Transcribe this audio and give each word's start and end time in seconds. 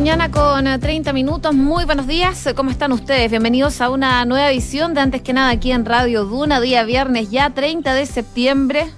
mañana 0.00 0.30
con 0.30 0.64
30 0.64 1.12
minutos. 1.12 1.54
Muy 1.54 1.84
buenos 1.84 2.06
días. 2.06 2.48
¿Cómo 2.56 2.70
están 2.70 2.90
ustedes? 2.92 3.30
Bienvenidos 3.30 3.82
a 3.82 3.90
una 3.90 4.24
nueva 4.24 4.50
edición 4.50 4.94
de 4.94 5.02
Antes 5.02 5.20
que 5.20 5.34
nada 5.34 5.50
aquí 5.50 5.72
en 5.72 5.84
Radio 5.84 6.24
Duna, 6.24 6.58
día 6.58 6.84
viernes 6.84 7.30
ya 7.30 7.50
30 7.50 7.92
de 7.92 8.06
septiembre. 8.06 8.90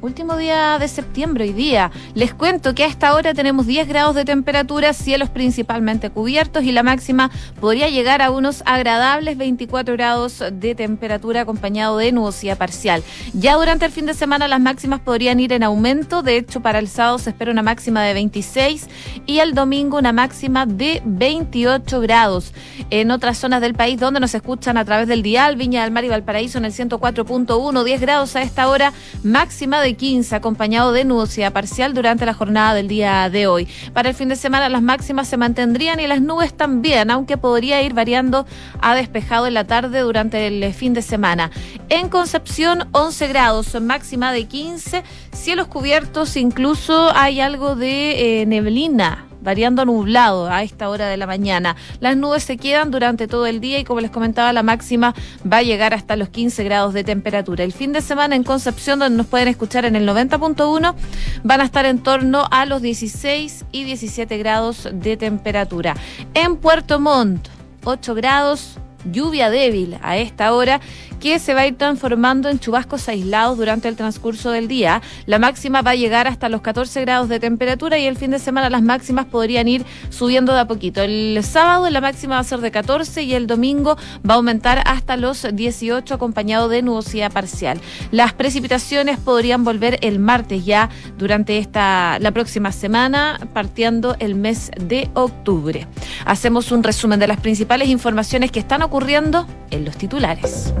Último 0.00 0.36
día 0.36 0.78
de 0.78 0.86
septiembre 0.86 1.42
hoy 1.42 1.52
día. 1.52 1.90
Les 2.14 2.32
cuento 2.32 2.72
que 2.72 2.84
a 2.84 2.86
esta 2.86 3.14
hora 3.14 3.34
tenemos 3.34 3.66
10 3.66 3.88
grados 3.88 4.14
de 4.14 4.24
temperatura, 4.24 4.92
cielos 4.92 5.28
principalmente 5.28 6.10
cubiertos 6.10 6.62
y 6.62 6.70
la 6.70 6.84
máxima 6.84 7.32
podría 7.60 7.88
llegar 7.88 8.22
a 8.22 8.30
unos 8.30 8.62
agradables 8.64 9.36
24 9.36 9.94
grados 9.94 10.40
de 10.52 10.76
temperatura 10.76 11.40
acompañado 11.40 11.98
de 11.98 12.12
nubosidad 12.12 12.56
parcial. 12.56 13.02
Ya 13.32 13.56
durante 13.56 13.86
el 13.86 13.90
fin 13.90 14.06
de 14.06 14.14
semana 14.14 14.46
las 14.46 14.60
máximas 14.60 15.00
podrían 15.00 15.40
ir 15.40 15.52
en 15.52 15.64
aumento, 15.64 16.22
de 16.22 16.36
hecho 16.36 16.60
para 16.60 16.78
el 16.78 16.86
sábado 16.86 17.18
se 17.18 17.30
espera 17.30 17.50
una 17.50 17.64
máxima 17.64 18.04
de 18.04 18.14
26 18.14 18.86
y 19.26 19.40
el 19.40 19.52
domingo 19.52 19.98
una 19.98 20.12
máxima 20.12 20.64
de 20.64 21.02
28 21.06 22.00
grados. 22.00 22.52
En 22.90 23.10
otras 23.10 23.36
zonas 23.36 23.60
del 23.60 23.74
país 23.74 23.98
donde 23.98 24.20
nos 24.20 24.32
escuchan 24.32 24.76
a 24.76 24.84
través 24.84 25.08
del 25.08 25.22
dial, 25.22 25.56
Viña 25.56 25.82
del 25.82 25.90
Mar 25.90 26.04
y 26.04 26.08
Valparaíso 26.08 26.58
en 26.58 26.66
el 26.66 26.72
104.1, 26.72 27.82
10 27.82 28.00
grados 28.00 28.36
a 28.36 28.42
esta 28.42 28.68
hora, 28.68 28.92
máxima 29.24 29.80
de 29.80 29.87
15, 29.96 30.34
acompañado 30.34 30.92
de 30.92 31.04
nubosidad 31.04 31.52
parcial 31.52 31.94
durante 31.94 32.26
la 32.26 32.34
jornada 32.34 32.74
del 32.74 32.88
día 32.88 33.28
de 33.30 33.46
hoy. 33.46 33.68
Para 33.92 34.08
el 34.08 34.14
fin 34.14 34.28
de 34.28 34.36
semana 34.36 34.68
las 34.68 34.82
máximas 34.82 35.28
se 35.28 35.36
mantendrían 35.36 36.00
y 36.00 36.06
las 36.06 36.20
nubes 36.20 36.54
también, 36.54 37.10
aunque 37.10 37.36
podría 37.36 37.82
ir 37.82 37.94
variando 37.94 38.46
a 38.80 38.94
despejado 38.94 39.46
en 39.46 39.54
la 39.54 39.64
tarde 39.64 40.00
durante 40.00 40.46
el 40.46 40.72
fin 40.74 40.94
de 40.94 41.02
semana. 41.02 41.50
En 41.88 42.08
Concepción 42.08 42.88
11 42.92 43.28
grados, 43.28 43.80
máxima 43.80 44.32
de 44.32 44.44
15, 44.44 45.04
cielos 45.32 45.68
cubiertos, 45.68 46.36
incluso 46.36 47.10
hay 47.14 47.40
algo 47.40 47.76
de 47.76 48.40
eh, 48.40 48.46
neblina 48.46 49.27
variando 49.40 49.84
nublado 49.84 50.50
a 50.50 50.62
esta 50.62 50.88
hora 50.88 51.06
de 51.06 51.16
la 51.16 51.26
mañana. 51.26 51.76
Las 52.00 52.16
nubes 52.16 52.42
se 52.44 52.56
quedan 52.56 52.90
durante 52.90 53.26
todo 53.28 53.46
el 53.46 53.60
día 53.60 53.78
y 53.78 53.84
como 53.84 54.00
les 54.00 54.10
comentaba, 54.10 54.52
la 54.52 54.62
máxima 54.62 55.14
va 55.50 55.58
a 55.58 55.62
llegar 55.62 55.94
hasta 55.94 56.16
los 56.16 56.28
15 56.28 56.64
grados 56.64 56.94
de 56.94 57.04
temperatura. 57.04 57.64
El 57.64 57.72
fin 57.72 57.92
de 57.92 58.00
semana 58.00 58.36
en 58.36 58.44
Concepción, 58.44 58.98
donde 58.98 59.16
nos 59.16 59.26
pueden 59.26 59.48
escuchar 59.48 59.84
en 59.84 59.96
el 59.96 60.08
90.1, 60.08 60.94
van 61.42 61.60
a 61.60 61.64
estar 61.64 61.86
en 61.86 61.98
torno 61.98 62.46
a 62.50 62.66
los 62.66 62.82
16 62.82 63.64
y 63.72 63.84
17 63.84 64.38
grados 64.38 64.88
de 64.92 65.16
temperatura. 65.16 65.94
En 66.34 66.56
Puerto 66.56 67.00
Montt, 67.00 67.48
8 67.84 68.14
grados, 68.14 68.78
lluvia 69.10 69.50
débil 69.50 69.98
a 70.02 70.16
esta 70.16 70.52
hora 70.52 70.80
que 71.20 71.38
se 71.38 71.54
va 71.54 71.62
a 71.62 71.66
ir 71.66 71.76
transformando 71.76 72.48
en 72.48 72.58
chubascos 72.58 73.08
aislados 73.08 73.58
durante 73.58 73.88
el 73.88 73.96
transcurso 73.96 74.50
del 74.50 74.68
día. 74.68 75.02
La 75.26 75.38
máxima 75.38 75.82
va 75.82 75.92
a 75.92 75.94
llegar 75.94 76.26
hasta 76.26 76.48
los 76.48 76.60
14 76.60 77.00
grados 77.02 77.28
de 77.28 77.40
temperatura 77.40 77.98
y 77.98 78.06
el 78.06 78.16
fin 78.16 78.30
de 78.30 78.38
semana 78.38 78.70
las 78.70 78.82
máximas 78.82 79.26
podrían 79.26 79.68
ir 79.68 79.84
subiendo 80.10 80.52
de 80.52 80.60
a 80.60 80.66
poquito. 80.66 81.02
El 81.02 81.38
sábado 81.42 81.88
la 81.90 82.00
máxima 82.00 82.36
va 82.36 82.40
a 82.40 82.44
ser 82.44 82.60
de 82.60 82.70
14 82.70 83.22
y 83.22 83.34
el 83.34 83.46
domingo 83.46 83.96
va 84.28 84.34
a 84.34 84.36
aumentar 84.36 84.82
hasta 84.86 85.16
los 85.16 85.46
18 85.52 86.14
acompañado 86.14 86.68
de 86.68 86.82
nubosidad 86.82 87.32
parcial. 87.32 87.80
Las 88.10 88.32
precipitaciones 88.32 89.18
podrían 89.18 89.64
volver 89.64 89.98
el 90.02 90.18
martes 90.18 90.64
ya 90.64 90.90
durante 91.18 91.58
esta 91.58 92.18
la 92.20 92.30
próxima 92.32 92.72
semana 92.72 93.40
partiendo 93.52 94.16
el 94.18 94.34
mes 94.34 94.70
de 94.80 95.10
octubre. 95.14 95.86
Hacemos 96.24 96.72
un 96.72 96.82
resumen 96.82 97.18
de 97.18 97.28
las 97.28 97.40
principales 97.40 97.88
informaciones 97.88 98.50
que 98.50 98.60
están 98.60 98.82
ocurriendo 98.82 99.46
en 99.70 99.84
los 99.84 99.96
titulares. 99.96 100.72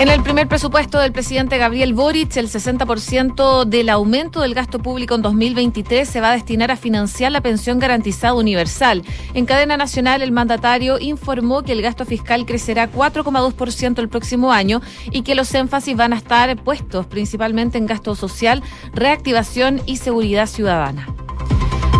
En 0.00 0.08
el 0.08 0.22
primer 0.22 0.48
presupuesto 0.48 0.98
del 0.98 1.12
presidente 1.12 1.58
Gabriel 1.58 1.92
Boric, 1.92 2.34
el 2.38 2.48
60% 2.48 3.66
del 3.66 3.90
aumento 3.90 4.40
del 4.40 4.54
gasto 4.54 4.78
público 4.78 5.14
en 5.14 5.20
2023 5.20 6.08
se 6.08 6.22
va 6.22 6.30
a 6.30 6.32
destinar 6.32 6.70
a 6.70 6.76
financiar 6.76 7.30
la 7.30 7.42
pensión 7.42 7.78
garantizada 7.78 8.32
universal. 8.32 9.02
En 9.34 9.44
cadena 9.44 9.76
nacional, 9.76 10.22
el 10.22 10.32
mandatario 10.32 10.98
informó 10.98 11.64
que 11.64 11.72
el 11.72 11.82
gasto 11.82 12.06
fiscal 12.06 12.46
crecerá 12.46 12.90
4,2% 12.90 13.98
el 13.98 14.08
próximo 14.08 14.54
año 14.54 14.80
y 15.10 15.20
que 15.20 15.34
los 15.34 15.54
énfasis 15.54 15.94
van 15.94 16.14
a 16.14 16.16
estar 16.16 16.56
puestos 16.56 17.04
principalmente 17.04 17.76
en 17.76 17.84
gasto 17.84 18.14
social, 18.14 18.62
reactivación 18.94 19.82
y 19.84 19.98
seguridad 19.98 20.46
ciudadana. 20.46 21.14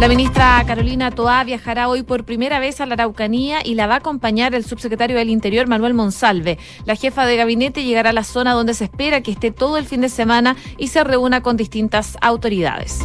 La 0.00 0.08
ministra 0.08 0.64
Carolina 0.66 1.10
Toá 1.10 1.44
viajará 1.44 1.86
hoy 1.86 2.02
por 2.02 2.24
primera 2.24 2.58
vez 2.58 2.80
a 2.80 2.86
la 2.86 2.94
Araucanía 2.94 3.58
y 3.62 3.74
la 3.74 3.86
va 3.86 3.96
a 3.96 3.98
acompañar 3.98 4.54
el 4.54 4.64
subsecretario 4.64 5.18
del 5.18 5.28
Interior 5.28 5.68
Manuel 5.68 5.92
Monsalve. 5.92 6.56
La 6.86 6.96
jefa 6.96 7.26
de 7.26 7.36
gabinete 7.36 7.84
llegará 7.84 8.08
a 8.08 8.14
la 8.14 8.24
zona 8.24 8.54
donde 8.54 8.72
se 8.72 8.84
espera 8.84 9.20
que 9.20 9.30
esté 9.30 9.50
todo 9.50 9.76
el 9.76 9.84
fin 9.84 10.00
de 10.00 10.08
semana 10.08 10.56
y 10.78 10.88
se 10.88 11.04
reúna 11.04 11.42
con 11.42 11.58
distintas 11.58 12.16
autoridades. 12.22 13.00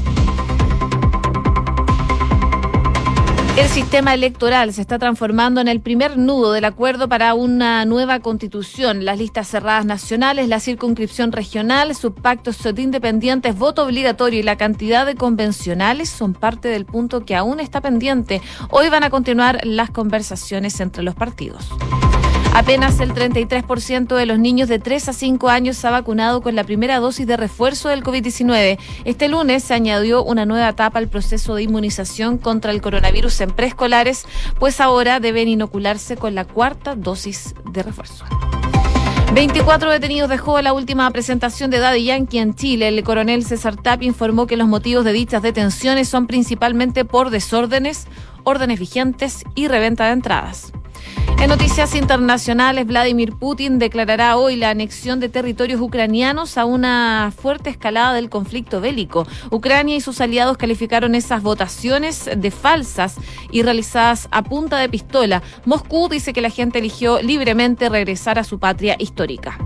El 3.58 3.70
sistema 3.70 4.14
electoral 4.14 4.74
se 4.74 4.82
está 4.82 5.00
transformando 5.00 5.62
en 5.62 5.70
el 5.70 5.80
primer 5.80 6.18
nudo 6.18 6.52
del 6.52 6.66
acuerdo 6.66 7.08
para 7.08 7.34
una 7.36 7.86
nueva 7.86 8.20
constitución. 8.20 9.06
Las 9.06 9.18
listas 9.18 9.48
cerradas 9.48 9.86
nacionales, 9.86 10.50
la 10.50 10.60
circunscripción 10.60 11.32
regional, 11.32 11.96
subpactos 11.96 12.62
de 12.62 12.82
independientes, 12.82 13.58
voto 13.58 13.86
obligatorio 13.86 14.42
y 14.42 14.44
la 14.44 14.58
cantidad 14.58 15.06
de 15.06 15.16
convencionales 15.16 16.10
son 16.10 16.34
parte 16.34 16.68
del 16.68 16.86
punto 16.86 17.24
que 17.24 17.34
aún 17.34 17.62
está 17.62 17.80
pendiente. 17.80 18.42
Hoy 18.72 18.90
van 18.90 19.06
a 19.06 19.10
continuar 19.10 19.62
las 19.64 19.90
conversaciones 19.90 20.82
entre 20.82 21.04
los 21.04 21.16
partidos. 21.16 21.70
Apenas 22.56 23.02
el 23.02 23.14
33% 23.14 24.16
de 24.16 24.26
los 24.26 24.40
niños 24.40 24.70
de 24.70 24.80
3 24.80 25.10
a 25.10 25.14
5 25.14 25.50
años 25.50 25.84
ha 25.84 25.92
vacunado 25.92 26.40
con 26.42 26.56
la 26.56 26.64
primera 26.64 27.02
dosis 27.02 27.28
de 27.28 27.36
refuerzo 27.36 27.90
del 27.90 28.02
COVID-19. 28.02 28.80
Este 29.04 29.28
lunes 29.28 29.62
se 29.62 29.74
añadió 29.74 30.24
una 30.24 30.46
nueva 30.46 30.70
etapa 30.70 31.00
al 31.00 31.10
proceso 31.10 31.56
de 31.56 31.64
inmunización 31.64 32.38
contra 32.38 32.72
el 32.72 32.82
coronavirus 32.82 33.42
en 33.42 33.52
preescolares, 33.52 34.26
pues 34.58 34.80
ahora 34.80 35.20
deben 35.20 35.50
inocularse 35.50 36.16
con 36.16 36.34
la 36.34 36.46
cuarta 36.46 36.96
dosis 36.96 37.56
de 37.70 37.84
refuerzo. 37.84 38.24
24 39.34 39.92
detenidos 39.92 40.30
dejó 40.30 40.62
la 40.62 40.72
última 40.72 41.12
presentación 41.12 41.70
de 41.72 41.80
Daddy 41.80 42.06
Yankee 42.06 42.40
en 42.40 42.56
Chile. 42.56 42.88
El 42.88 43.04
coronel 43.04 43.44
César 43.44 43.76
Tapi 43.76 44.06
informó 44.06 44.48
que 44.48 44.56
los 44.56 44.70
motivos 44.70 45.04
de 45.04 45.12
dichas 45.12 45.42
detenciones 45.42 46.08
son 46.08 46.26
principalmente 46.26 47.04
por 47.04 47.32
desórdenes, 47.32 48.08
órdenes 48.46 48.80
vigentes 48.80 49.44
y 49.56 49.68
reventa 49.68 50.06
de 50.06 50.14
entradas. 50.14 50.72
En 51.40 51.50
noticias 51.50 51.94
internacionales, 51.96 52.88
Vladimir 52.88 53.34
Putin 53.34 53.78
declarará 53.78 54.38
hoy 54.38 54.56
la 54.56 54.70
anexión 54.70 55.20
de 55.20 55.30
territorios 55.30 55.82
ucranianos 55.82 56.58
a 56.58 56.66
una 56.66 57.32
fuerte 57.38 57.70
escalada 57.70 58.14
del 58.14 58.30
conflicto 58.30 58.82
bélico. 58.82 59.28
Ucrania 59.52 59.96
y 59.96 60.02
sus 60.02 60.22
aliados 60.22 60.58
calificaron 60.58 61.14
esas 61.14 61.44
votaciones 61.44 62.30
de 62.36 62.52
falsas 62.52 63.16
y 63.52 63.62
realizadas 63.62 64.28
a 64.32 64.44
punta 64.44 64.78
de 64.78 64.90
pistola. 64.90 65.44
Moscú 65.66 66.10
dice 66.10 66.34
que 66.34 66.42
la 66.42 66.50
gente 66.50 66.80
eligió 66.80 67.22
libremente 67.22 67.90
regresar 67.90 68.40
a 68.40 68.44
su 68.44 68.58
patria 68.58 68.96
histórica. 68.98 69.58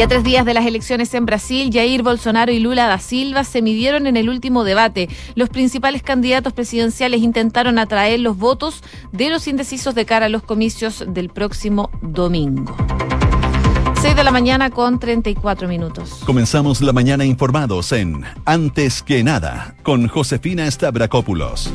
Y 0.00 0.02
a 0.02 0.08
tres 0.08 0.24
días 0.24 0.46
de 0.46 0.54
las 0.54 0.64
elecciones 0.64 1.12
en 1.12 1.26
Brasil, 1.26 1.68
Jair 1.70 2.02
Bolsonaro 2.02 2.50
y 2.50 2.58
Lula 2.58 2.86
da 2.86 2.98
Silva 2.98 3.44
se 3.44 3.60
midieron 3.60 4.06
en 4.06 4.16
el 4.16 4.30
último 4.30 4.64
debate. 4.64 5.10
Los 5.34 5.50
principales 5.50 6.02
candidatos 6.02 6.54
presidenciales 6.54 7.20
intentaron 7.20 7.78
atraer 7.78 8.18
los 8.20 8.38
votos 8.38 8.82
de 9.12 9.28
los 9.28 9.46
indecisos 9.46 9.94
de 9.94 10.06
cara 10.06 10.24
a 10.24 10.28
los 10.30 10.42
comicios 10.42 11.04
del 11.06 11.28
próximo 11.28 11.90
domingo. 12.00 12.74
6 14.00 14.16
de 14.16 14.24
la 14.24 14.30
mañana 14.30 14.70
con 14.70 14.98
34 14.98 15.68
minutos. 15.68 16.22
Comenzamos 16.24 16.80
la 16.80 16.94
mañana 16.94 17.26
informados 17.26 17.92
en 17.92 18.24
Antes 18.46 19.02
que 19.02 19.22
nada 19.22 19.76
con 19.82 20.08
Josefina 20.08 20.70
Stavrakopoulos 20.70 21.70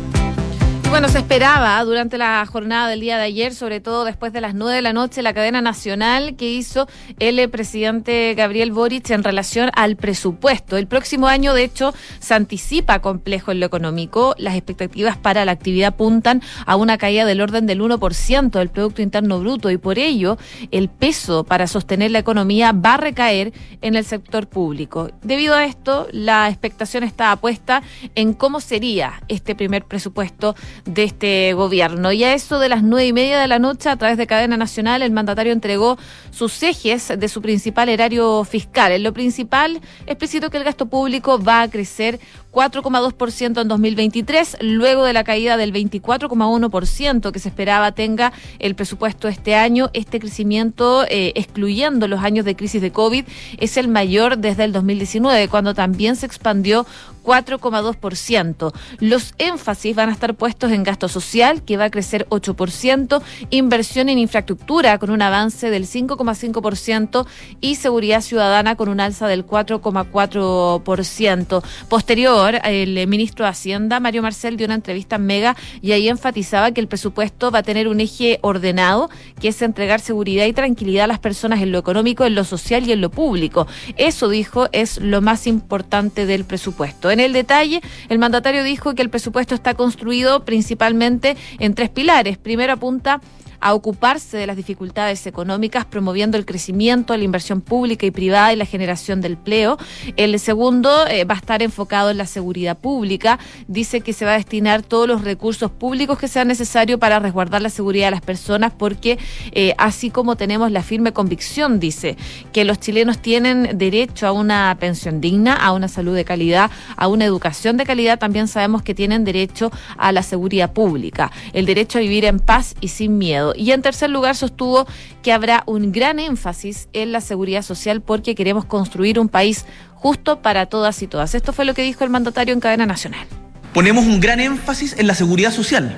bueno, 0.89 1.09
se 1.09 1.17
esperaba 1.17 1.83
durante 1.83 2.17
la 2.17 2.45
jornada 2.45 2.87
del 2.87 2.99
día 2.99 3.17
de 3.17 3.23
ayer, 3.23 3.53
sobre 3.53 3.79
todo 3.79 4.03
después 4.05 4.33
de 4.33 4.41
las 4.41 4.53
nueve 4.53 4.75
de 4.75 4.81
la 4.81 4.93
noche, 4.93 5.21
la 5.21 5.33
cadena 5.33 5.61
nacional 5.61 6.35
que 6.35 6.51
hizo 6.51 6.87
el 7.19 7.49
presidente 7.49 8.33
Gabriel 8.35 8.71
Boric 8.71 9.09
en 9.09 9.23
relación 9.23 9.69
al 9.73 9.95
presupuesto. 9.95 10.77
El 10.77 10.87
próximo 10.87 11.27
año, 11.27 11.53
de 11.53 11.63
hecho, 11.63 11.93
se 12.19 12.33
anticipa 12.33 12.99
complejo 12.99 13.51
en 13.51 13.59
lo 13.59 13.65
económico. 13.65 14.35
Las 14.37 14.55
expectativas 14.55 15.17
para 15.17 15.45
la 15.45 15.53
actividad 15.53 15.89
apuntan 15.89 16.41
a 16.65 16.75
una 16.75 16.97
caída 16.97 17.25
del 17.25 17.41
orden 17.41 17.65
del 17.65 17.81
1% 17.81 18.49
del 18.51 18.69
Producto 18.69 19.01
Interno 19.01 19.39
Bruto 19.39 19.71
y 19.71 19.77
por 19.77 19.97
ello 19.97 20.37
el 20.71 20.89
peso 20.89 21.43
para 21.43 21.67
sostener 21.67 22.11
la 22.11 22.19
economía 22.19 22.71
va 22.73 22.95
a 22.95 22.97
recaer 22.97 23.53
en 23.81 23.95
el 23.95 24.05
sector 24.05 24.47
público. 24.47 25.09
Debido 25.21 25.55
a 25.55 25.65
esto, 25.65 26.07
la 26.11 26.49
expectación 26.49 27.03
está 27.03 27.35
puesta 27.37 27.81
en 28.15 28.33
cómo 28.33 28.59
sería 28.59 29.23
este 29.27 29.55
primer 29.55 29.85
presupuesto 29.85 30.55
de 30.83 31.03
este 31.03 31.53
gobierno. 31.53 32.11
Y 32.11 32.23
a 32.23 32.33
eso 32.33 32.59
de 32.59 32.69
las 32.69 32.83
nueve 32.83 33.07
y 33.07 33.13
media 33.13 33.39
de 33.39 33.47
la 33.47 33.59
noche, 33.59 33.89
a 33.89 33.95
través 33.95 34.17
de 34.17 34.27
cadena 34.27 34.57
nacional, 34.57 35.01
el 35.01 35.11
mandatario 35.11 35.53
entregó 35.53 35.97
sus 36.31 36.61
ejes 36.63 37.13
de 37.17 37.27
su 37.29 37.41
principal 37.41 37.89
erario 37.89 38.43
fiscal. 38.43 38.91
En 38.91 39.03
lo 39.03 39.13
principal, 39.13 39.81
explicitó 40.05 40.49
que 40.49 40.57
el 40.57 40.63
gasto 40.63 40.87
público 40.87 41.41
va 41.41 41.61
a 41.61 41.69
crecer 41.69 42.19
4,2% 42.55 43.61
en 43.61 43.67
2023, 43.67 44.57
luego 44.61 45.03
de 45.03 45.11
la 45.11 45.25
caída 45.25 45.57
del 45.57 45.73
24,1% 45.73 47.33
que 47.33 47.39
se 47.39 47.49
esperaba 47.49 47.91
tenga 47.91 48.31
el 48.59 48.75
presupuesto 48.75 49.27
este 49.27 49.55
año. 49.55 49.89
Este 49.91 50.21
crecimiento, 50.21 51.03
eh, 51.09 51.33
excluyendo 51.35 52.07
los 52.07 52.23
años 52.23 52.45
de 52.45 52.55
crisis 52.55 52.81
de 52.81 52.91
COVID, 52.91 53.25
es 53.57 53.75
el 53.75 53.89
mayor 53.89 54.37
desde 54.37 54.63
el 54.63 54.71
2019, 54.71 55.49
cuando 55.49 55.73
también 55.73 56.15
se 56.15 56.25
expandió 56.25 56.85
4,2%. 57.25 58.71
Los 58.99 59.33
énfasis 59.37 59.95
van 59.95 60.09
a 60.09 60.13
estar 60.13 60.33
puestos 60.35 60.71
en 60.71 60.83
gasto 60.83 61.07
social, 61.09 61.63
que 61.63 61.77
va 61.77 61.85
a 61.85 61.89
crecer 61.89 62.27
8%, 62.29 63.23
inversión 63.49 64.09
en 64.09 64.19
infraestructura 64.19 64.99
con 64.99 65.09
un 65.09 65.23
avance 65.23 65.71
del 65.71 65.87
5,5% 65.87 67.25
y 67.59 67.75
seguridad 67.75 68.21
ciudadana 68.21 68.75
con 68.75 68.89
un 68.89 68.99
alza 68.99 69.27
del 69.27 69.43
4,4%. 69.45 71.63
Posterior, 71.89 72.44
el 72.49 73.07
ministro 73.07 73.45
de 73.45 73.51
Hacienda, 73.51 73.99
Mario 73.99 74.21
Marcel, 74.21 74.57
dio 74.57 74.65
una 74.65 74.75
entrevista 74.75 75.15
en 75.15 75.25
Mega 75.25 75.55
y 75.81 75.91
ahí 75.91 76.09
enfatizaba 76.09 76.71
que 76.71 76.81
el 76.81 76.87
presupuesto 76.87 77.51
va 77.51 77.59
a 77.59 77.63
tener 77.63 77.87
un 77.87 77.99
eje 77.99 78.39
ordenado, 78.41 79.09
que 79.39 79.49
es 79.49 79.61
entregar 79.61 79.99
seguridad 79.99 80.45
y 80.45 80.53
tranquilidad 80.53 81.05
a 81.05 81.07
las 81.07 81.19
personas 81.19 81.61
en 81.61 81.71
lo 81.71 81.79
económico, 81.79 82.25
en 82.25 82.35
lo 82.35 82.43
social 82.43 82.87
y 82.87 82.91
en 82.91 83.01
lo 83.01 83.09
público. 83.09 83.67
Eso, 83.97 84.29
dijo, 84.29 84.67
es 84.71 84.99
lo 84.99 85.21
más 85.21 85.47
importante 85.47 86.25
del 86.25 86.45
presupuesto. 86.45 87.11
En 87.11 87.19
el 87.19 87.33
detalle, 87.33 87.81
el 88.09 88.19
mandatario 88.19 88.63
dijo 88.63 88.95
que 88.95 89.01
el 89.01 89.09
presupuesto 89.09 89.55
está 89.55 89.73
construido 89.73 90.45
principalmente 90.45 91.37
en 91.59 91.73
tres 91.73 91.89
pilares. 91.89 92.37
Primero 92.37 92.73
apunta 92.73 93.21
a 93.59 93.73
ocuparse 93.73 94.37
de 94.37 94.47
las 94.47 94.55
dificultades 94.55 95.25
económicas, 95.27 95.85
promoviendo 95.85 96.37
el 96.37 96.45
crecimiento, 96.45 97.15
la 97.15 97.23
inversión 97.23 97.61
pública 97.61 98.05
y 98.05 98.11
privada 98.11 98.53
y 98.53 98.55
la 98.55 98.65
generación 98.65 99.21
de 99.21 99.29
empleo. 99.29 99.77
El 100.17 100.39
segundo 100.39 101.07
eh, 101.07 101.25
va 101.25 101.35
a 101.35 101.37
estar 101.37 101.61
enfocado 101.61 102.09
en 102.09 102.17
la 102.17 102.25
seguridad 102.25 102.77
pública. 102.77 103.39
Dice 103.67 104.01
que 104.01 104.13
se 104.13 104.25
va 104.25 104.31
a 104.31 104.37
destinar 104.37 104.81
todos 104.83 105.07
los 105.07 105.23
recursos 105.23 105.71
públicos 105.71 106.17
que 106.17 106.27
sean 106.27 106.47
necesarios 106.47 106.99
para 106.99 107.19
resguardar 107.19 107.61
la 107.61 107.69
seguridad 107.69 108.07
de 108.07 108.11
las 108.11 108.21
personas, 108.21 108.73
porque 108.77 109.17
eh, 109.51 109.73
así 109.77 110.09
como 110.09 110.35
tenemos 110.35 110.71
la 110.71 110.83
firme 110.83 111.13
convicción, 111.13 111.79
dice, 111.79 112.17
que 112.51 112.65
los 112.65 112.79
chilenos 112.79 113.19
tienen 113.19 113.77
derecho 113.77 114.27
a 114.27 114.31
una 114.31 114.75
pensión 114.79 115.21
digna, 115.21 115.55
a 115.55 115.71
una 115.71 115.87
salud 115.87 116.15
de 116.15 116.25
calidad, 116.25 116.71
a 116.95 117.07
una 117.07 117.25
educación 117.25 117.77
de 117.77 117.85
calidad, 117.85 118.19
también 118.19 118.47
sabemos 118.47 118.83
que 118.83 118.93
tienen 118.93 119.23
derecho 119.23 119.71
a 119.97 120.11
la 120.11 120.23
seguridad 120.23 120.73
pública, 120.73 121.31
el 121.53 121.65
derecho 121.65 121.97
a 121.97 122.01
vivir 122.01 122.25
en 122.25 122.39
paz 122.39 122.75
y 122.81 122.89
sin 122.89 123.17
miedo. 123.17 123.53
Y 123.57 123.71
en 123.71 123.81
tercer 123.81 124.09
lugar, 124.09 124.35
sostuvo 124.35 124.85
que 125.21 125.31
habrá 125.31 125.63
un 125.65 125.91
gran 125.91 126.19
énfasis 126.19 126.89
en 126.93 127.11
la 127.11 127.21
seguridad 127.21 127.61
social 127.61 128.01
porque 128.01 128.35
queremos 128.35 128.65
construir 128.65 129.19
un 129.19 129.29
país 129.29 129.65
justo 129.93 130.41
para 130.41 130.67
todas 130.67 131.01
y 131.01 131.07
todas. 131.07 131.35
Esto 131.35 131.53
fue 131.53 131.65
lo 131.65 131.73
que 131.73 131.81
dijo 131.81 132.03
el 132.03 132.09
mandatario 132.09 132.53
en 132.53 132.59
cadena 132.59 132.85
nacional. 132.85 133.27
Ponemos 133.73 134.05
un 134.05 134.19
gran 134.19 134.39
énfasis 134.39 134.95
en 134.97 135.07
la 135.07 135.15
seguridad 135.15 135.51
social 135.51 135.95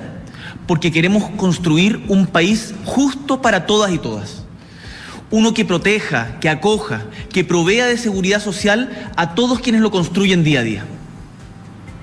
porque 0.66 0.92
queremos 0.92 1.30
construir 1.36 2.02
un 2.08 2.26
país 2.26 2.74
justo 2.84 3.40
para 3.40 3.66
todas 3.66 3.92
y 3.92 3.98
todas. 3.98 4.44
Uno 5.30 5.54
que 5.54 5.64
proteja, 5.64 6.38
que 6.40 6.48
acoja, 6.48 7.02
que 7.32 7.44
provea 7.44 7.86
de 7.86 7.98
seguridad 7.98 8.40
social 8.40 9.10
a 9.16 9.34
todos 9.34 9.60
quienes 9.60 9.80
lo 9.80 9.90
construyen 9.90 10.44
día 10.44 10.60
a 10.60 10.62
día. 10.62 10.84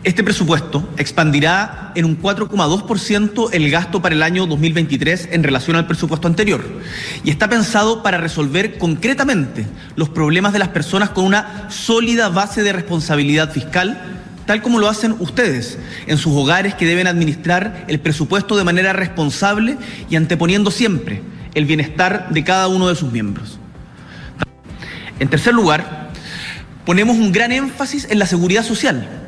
Este 0.06 0.24
presupuesto 0.24 0.88
expandirá 0.98 1.92
en 1.96 2.06
un 2.06 2.22
4,2% 2.22 3.50
el 3.52 3.72
gasto 3.72 4.04
para 4.04 4.14
el 4.14 4.22
año 4.22 4.46
2023 4.46 5.30
en 5.32 5.42
relación 5.42 5.78
al 5.78 5.88
presupuesto 5.88 6.28
anterior 6.28 6.64
y 7.24 7.32
está 7.32 7.50
pensado 7.50 8.04
para 8.04 8.20
resolver 8.20 8.78
concretamente 8.78 9.66
los 9.96 10.10
problemas 10.10 10.54
de 10.54 10.60
las 10.60 10.68
personas 10.68 11.10
con 11.10 11.26
una 11.26 11.72
sólida 11.72 12.30
base 12.30 12.62
de 12.62 12.72
responsabilidad 12.72 13.52
fiscal, 13.52 14.00
tal 14.46 14.62
como 14.62 14.78
lo 14.78 14.90
hacen 14.90 15.16
ustedes 15.18 15.80
en 16.06 16.20
sus 16.20 16.34
hogares 16.34 16.76
que 16.76 16.86
deben 16.86 17.08
administrar 17.08 17.86
el 17.88 18.00
presupuesto 18.00 18.56
de 18.56 18.64
manera 18.64 18.94
responsable 18.94 19.76
y 20.08 20.18
anteponiendo 20.18 20.70
siempre 20.70 21.24
el 21.56 21.66
bienestar 21.66 22.30
de 22.30 22.44
cada 22.44 22.68
uno 22.68 22.90
de 22.90 22.96
sus 22.96 23.12
miembros. 23.12 23.58
En 25.20 25.30
tercer 25.30 25.56
lugar, 25.56 26.12
ponemos 26.86 27.18
un 27.18 27.32
gran 27.32 27.52
énfasis 27.52 28.06
en 28.12 28.20
la 28.20 28.28
seguridad 28.28 28.64
social 28.64 29.24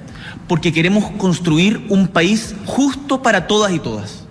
porque 0.47 0.73
queremos 0.73 1.11
construir 1.17 1.85
un 1.89 2.07
país 2.07 2.55
justo 2.65 3.21
para 3.21 3.47
todas 3.47 3.73
y 3.73 3.79
todas. 3.79 4.23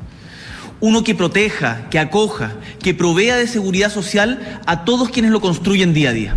Uno 0.80 1.04
que 1.04 1.14
proteja, 1.14 1.88
que 1.90 1.98
acoja, 1.98 2.52
que 2.82 2.94
provea 2.94 3.36
de 3.36 3.46
seguridad 3.46 3.90
social 3.90 4.60
a 4.66 4.84
todos 4.84 5.10
quienes 5.10 5.30
lo 5.30 5.40
construyen 5.40 5.94
día 5.94 6.10
a 6.10 6.12
día. 6.12 6.36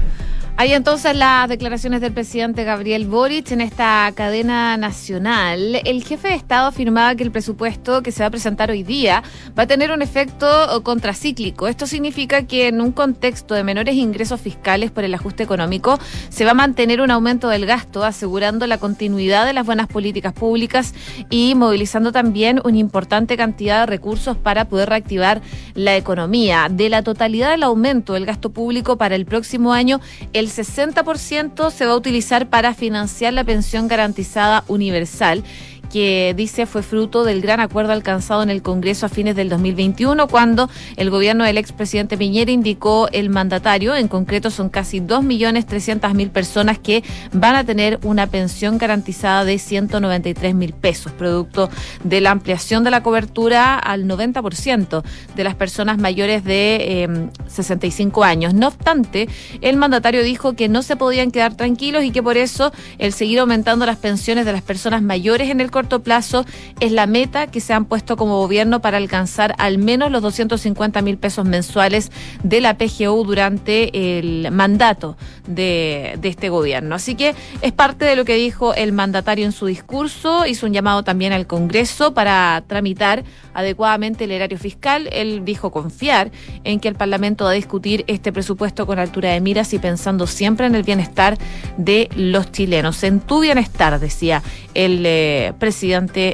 Hay 0.61 0.73
entonces 0.73 1.15
las 1.15 1.47
declaraciones 1.47 2.01
del 2.01 2.11
presidente 2.11 2.65
Gabriel 2.65 3.07
Boric 3.07 3.49
en 3.51 3.61
esta 3.61 4.11
cadena 4.13 4.75
nacional. 4.75 5.79
El 5.85 6.03
jefe 6.03 6.27
de 6.27 6.33
Estado 6.33 6.67
afirmaba 6.67 7.15
que 7.15 7.23
el 7.23 7.31
presupuesto 7.31 8.03
que 8.03 8.11
se 8.11 8.23
va 8.23 8.27
a 8.27 8.29
presentar 8.29 8.69
hoy 8.69 8.83
día 8.83 9.23
va 9.57 9.63
a 9.63 9.67
tener 9.67 9.89
un 9.89 10.01
efecto 10.01 10.45
contracíclico. 10.83 11.69
Esto 11.69 11.87
significa 11.87 12.45
que 12.45 12.67
en 12.67 12.81
un 12.81 12.91
contexto 12.91 13.55
de 13.55 13.63
menores 13.63 13.95
ingresos 13.95 14.41
fiscales 14.41 14.91
por 14.91 15.05
el 15.05 15.13
ajuste 15.13 15.43
económico 15.43 15.97
se 16.27 16.43
va 16.43 16.51
a 16.51 16.55
mantener 16.55 16.99
un 16.99 17.11
aumento 17.11 17.47
del 17.47 17.65
gasto, 17.65 18.03
asegurando 18.03 18.67
la 18.67 18.79
continuidad 18.79 19.45
de 19.45 19.53
las 19.53 19.65
buenas 19.65 19.87
políticas 19.87 20.33
públicas 20.33 20.93
y 21.29 21.55
movilizando 21.55 22.11
también 22.11 22.59
una 22.65 22.79
importante 22.79 23.37
cantidad 23.37 23.79
de 23.79 23.85
recursos 23.85 24.35
para 24.35 24.65
poder 24.65 24.89
reactivar 24.89 25.41
la 25.73 25.95
economía. 25.95 26.67
De 26.69 26.89
la 26.89 27.01
totalidad 27.01 27.51
del 27.51 27.63
aumento 27.63 28.11
del 28.11 28.25
gasto 28.25 28.49
público 28.49 28.97
para 28.97 29.15
el 29.15 29.25
próximo 29.25 29.71
año, 29.71 30.01
el 30.33 30.48
60% 30.49 31.71
se 31.71 31.85
va 31.85 31.91
a 31.91 31.97
utilizar 31.97 32.49
para 32.49 32.73
financiar 32.73 33.33
la 33.33 33.43
pensión 33.43 33.87
garantizada 33.87 34.63
universal 34.67 35.43
que 35.89 36.33
dice 36.35 36.65
fue 36.65 36.83
fruto 36.83 37.23
del 37.23 37.41
gran 37.41 37.59
acuerdo 37.59 37.91
alcanzado 37.91 38.43
en 38.43 38.49
el 38.49 38.61
Congreso 38.61 39.05
a 39.05 39.09
fines 39.09 39.35
del 39.35 39.49
2021, 39.49 40.27
cuando 40.27 40.69
el 40.95 41.09
gobierno 41.09 41.43
del 41.43 41.57
expresidente 41.57 42.17
Piñera 42.17 42.51
indicó 42.51 43.09
el 43.11 43.29
mandatario, 43.29 43.95
en 43.95 44.07
concreto 44.07 44.51
son 44.51 44.69
casi 44.69 45.01
2.300.000 45.01 46.29
personas 46.29 46.79
que 46.79 47.03
van 47.33 47.55
a 47.55 47.63
tener 47.63 47.99
una 48.03 48.27
pensión 48.27 48.77
garantizada 48.77 49.45
de 49.45 49.55
193.000 49.55 50.73
pesos, 50.73 51.11
producto 51.11 51.69
de 52.03 52.21
la 52.21 52.31
ampliación 52.31 52.83
de 52.83 52.91
la 52.91 53.03
cobertura 53.03 53.77
al 53.77 54.05
90% 54.05 55.03
de 55.35 55.43
las 55.43 55.55
personas 55.55 55.97
mayores 55.97 56.43
de 56.43 57.29
65 57.47 58.23
em, 58.23 58.29
años. 58.29 58.53
No 58.53 58.67
obstante, 58.67 59.27
el 59.61 59.77
mandatario 59.77 60.23
dijo 60.23 60.53
que 60.53 60.69
no 60.69 60.81
se 60.81 60.95
podían 60.95 61.31
quedar 61.31 61.55
tranquilos 61.55 62.03
y 62.03 62.11
que 62.11 62.23
por 62.23 62.37
eso 62.37 62.71
el 62.97 63.13
seguir 63.13 63.39
aumentando 63.39 63.85
las 63.85 63.97
pensiones 63.97 64.45
de 64.45 64.53
las 64.53 64.61
personas 64.61 65.01
mayores 65.01 65.49
en 65.49 65.61
el 65.61 65.71
corto 65.79 66.03
plazo 66.03 66.45
es 66.81 66.91
la 66.91 67.07
meta 67.07 67.47
que 67.47 67.61
se 67.61 67.71
han 67.71 67.85
puesto 67.85 68.17
como 68.17 68.37
gobierno 68.37 68.81
para 68.81 68.97
alcanzar 68.97 69.55
al 69.59 69.77
menos 69.77 70.11
los 70.11 70.21
250 70.21 71.01
mil 71.01 71.17
pesos 71.17 71.45
mensuales 71.45 72.11
de 72.43 72.59
la 72.59 72.77
PGU 72.77 73.23
durante 73.23 74.19
el 74.19 74.51
mandato 74.51 75.15
de, 75.47 76.19
este 76.21 76.49
gobierno. 76.49 76.95
Así 76.95 77.15
que 77.15 77.33
es 77.61 77.71
parte 77.71 78.03
de 78.03 78.17
lo 78.17 78.25
que 78.25 78.35
dijo 78.35 78.73
el 78.73 78.91
mandatario 78.91 79.45
en 79.45 79.53
su 79.53 79.67
discurso, 79.67 80.45
hizo 80.45 80.65
un 80.65 80.73
llamado 80.73 81.03
también 81.03 81.31
al 81.31 81.47
Congreso 81.47 82.13
para 82.13 82.61
tramitar 82.67 83.23
adecuadamente 83.53 84.25
el 84.25 84.31
erario 84.31 84.57
fiscal. 84.57 85.07
Él 85.13 85.45
dijo 85.45 85.71
confiar 85.71 86.29
en 86.65 86.81
que 86.81 86.89
el 86.89 86.95
Parlamento 86.95 87.45
va 87.45 87.51
a 87.51 87.53
discutir 87.53 88.03
este 88.07 88.33
presupuesto 88.33 88.85
con 88.85 88.99
altura 88.99 89.29
de 89.29 89.39
miras 89.39 89.73
y 89.73 89.79
pensando 89.79 90.27
siempre 90.27 90.65
en 90.65 90.75
el 90.75 90.83
bienestar 90.83 91.37
de 91.77 92.09
los 92.17 92.51
chilenos. 92.51 93.01
En 93.03 93.21
tu 93.21 93.39
bienestar, 93.39 93.97
decía 93.97 94.43
el 94.73 95.03
eh, 95.05 95.53
presidente 95.57 95.68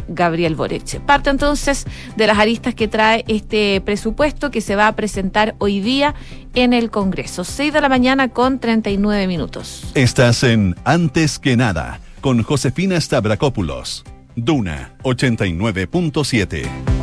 Gabriel 0.07 0.55
Boric. 0.55 0.99
Parte 1.01 1.29
entonces 1.29 1.85
de 2.15 2.27
las 2.27 2.37
aristas 2.37 2.75
que 2.75 2.87
trae 2.87 3.23
este 3.27 3.81
presupuesto 3.81 4.51
que 4.51 4.61
se 4.61 4.75
va 4.75 4.87
a 4.87 4.95
presentar 4.95 5.55
hoy 5.59 5.79
día 5.79 6.15
en 6.53 6.73
el 6.73 6.89
Congreso. 6.91 7.43
6 7.43 7.73
de 7.73 7.81
la 7.81 7.89
mañana 7.89 8.29
con 8.29 8.59
39 8.59 9.27
minutos. 9.27 9.91
Estás 9.93 10.43
en 10.43 10.75
Antes 10.83 11.39
que 11.39 11.57
nada 11.57 11.99
con 12.21 12.43
Josefina 12.43 12.99
Stavrakopoulos. 12.99 14.03
Duna 14.35 14.93
89.7. 15.03 16.94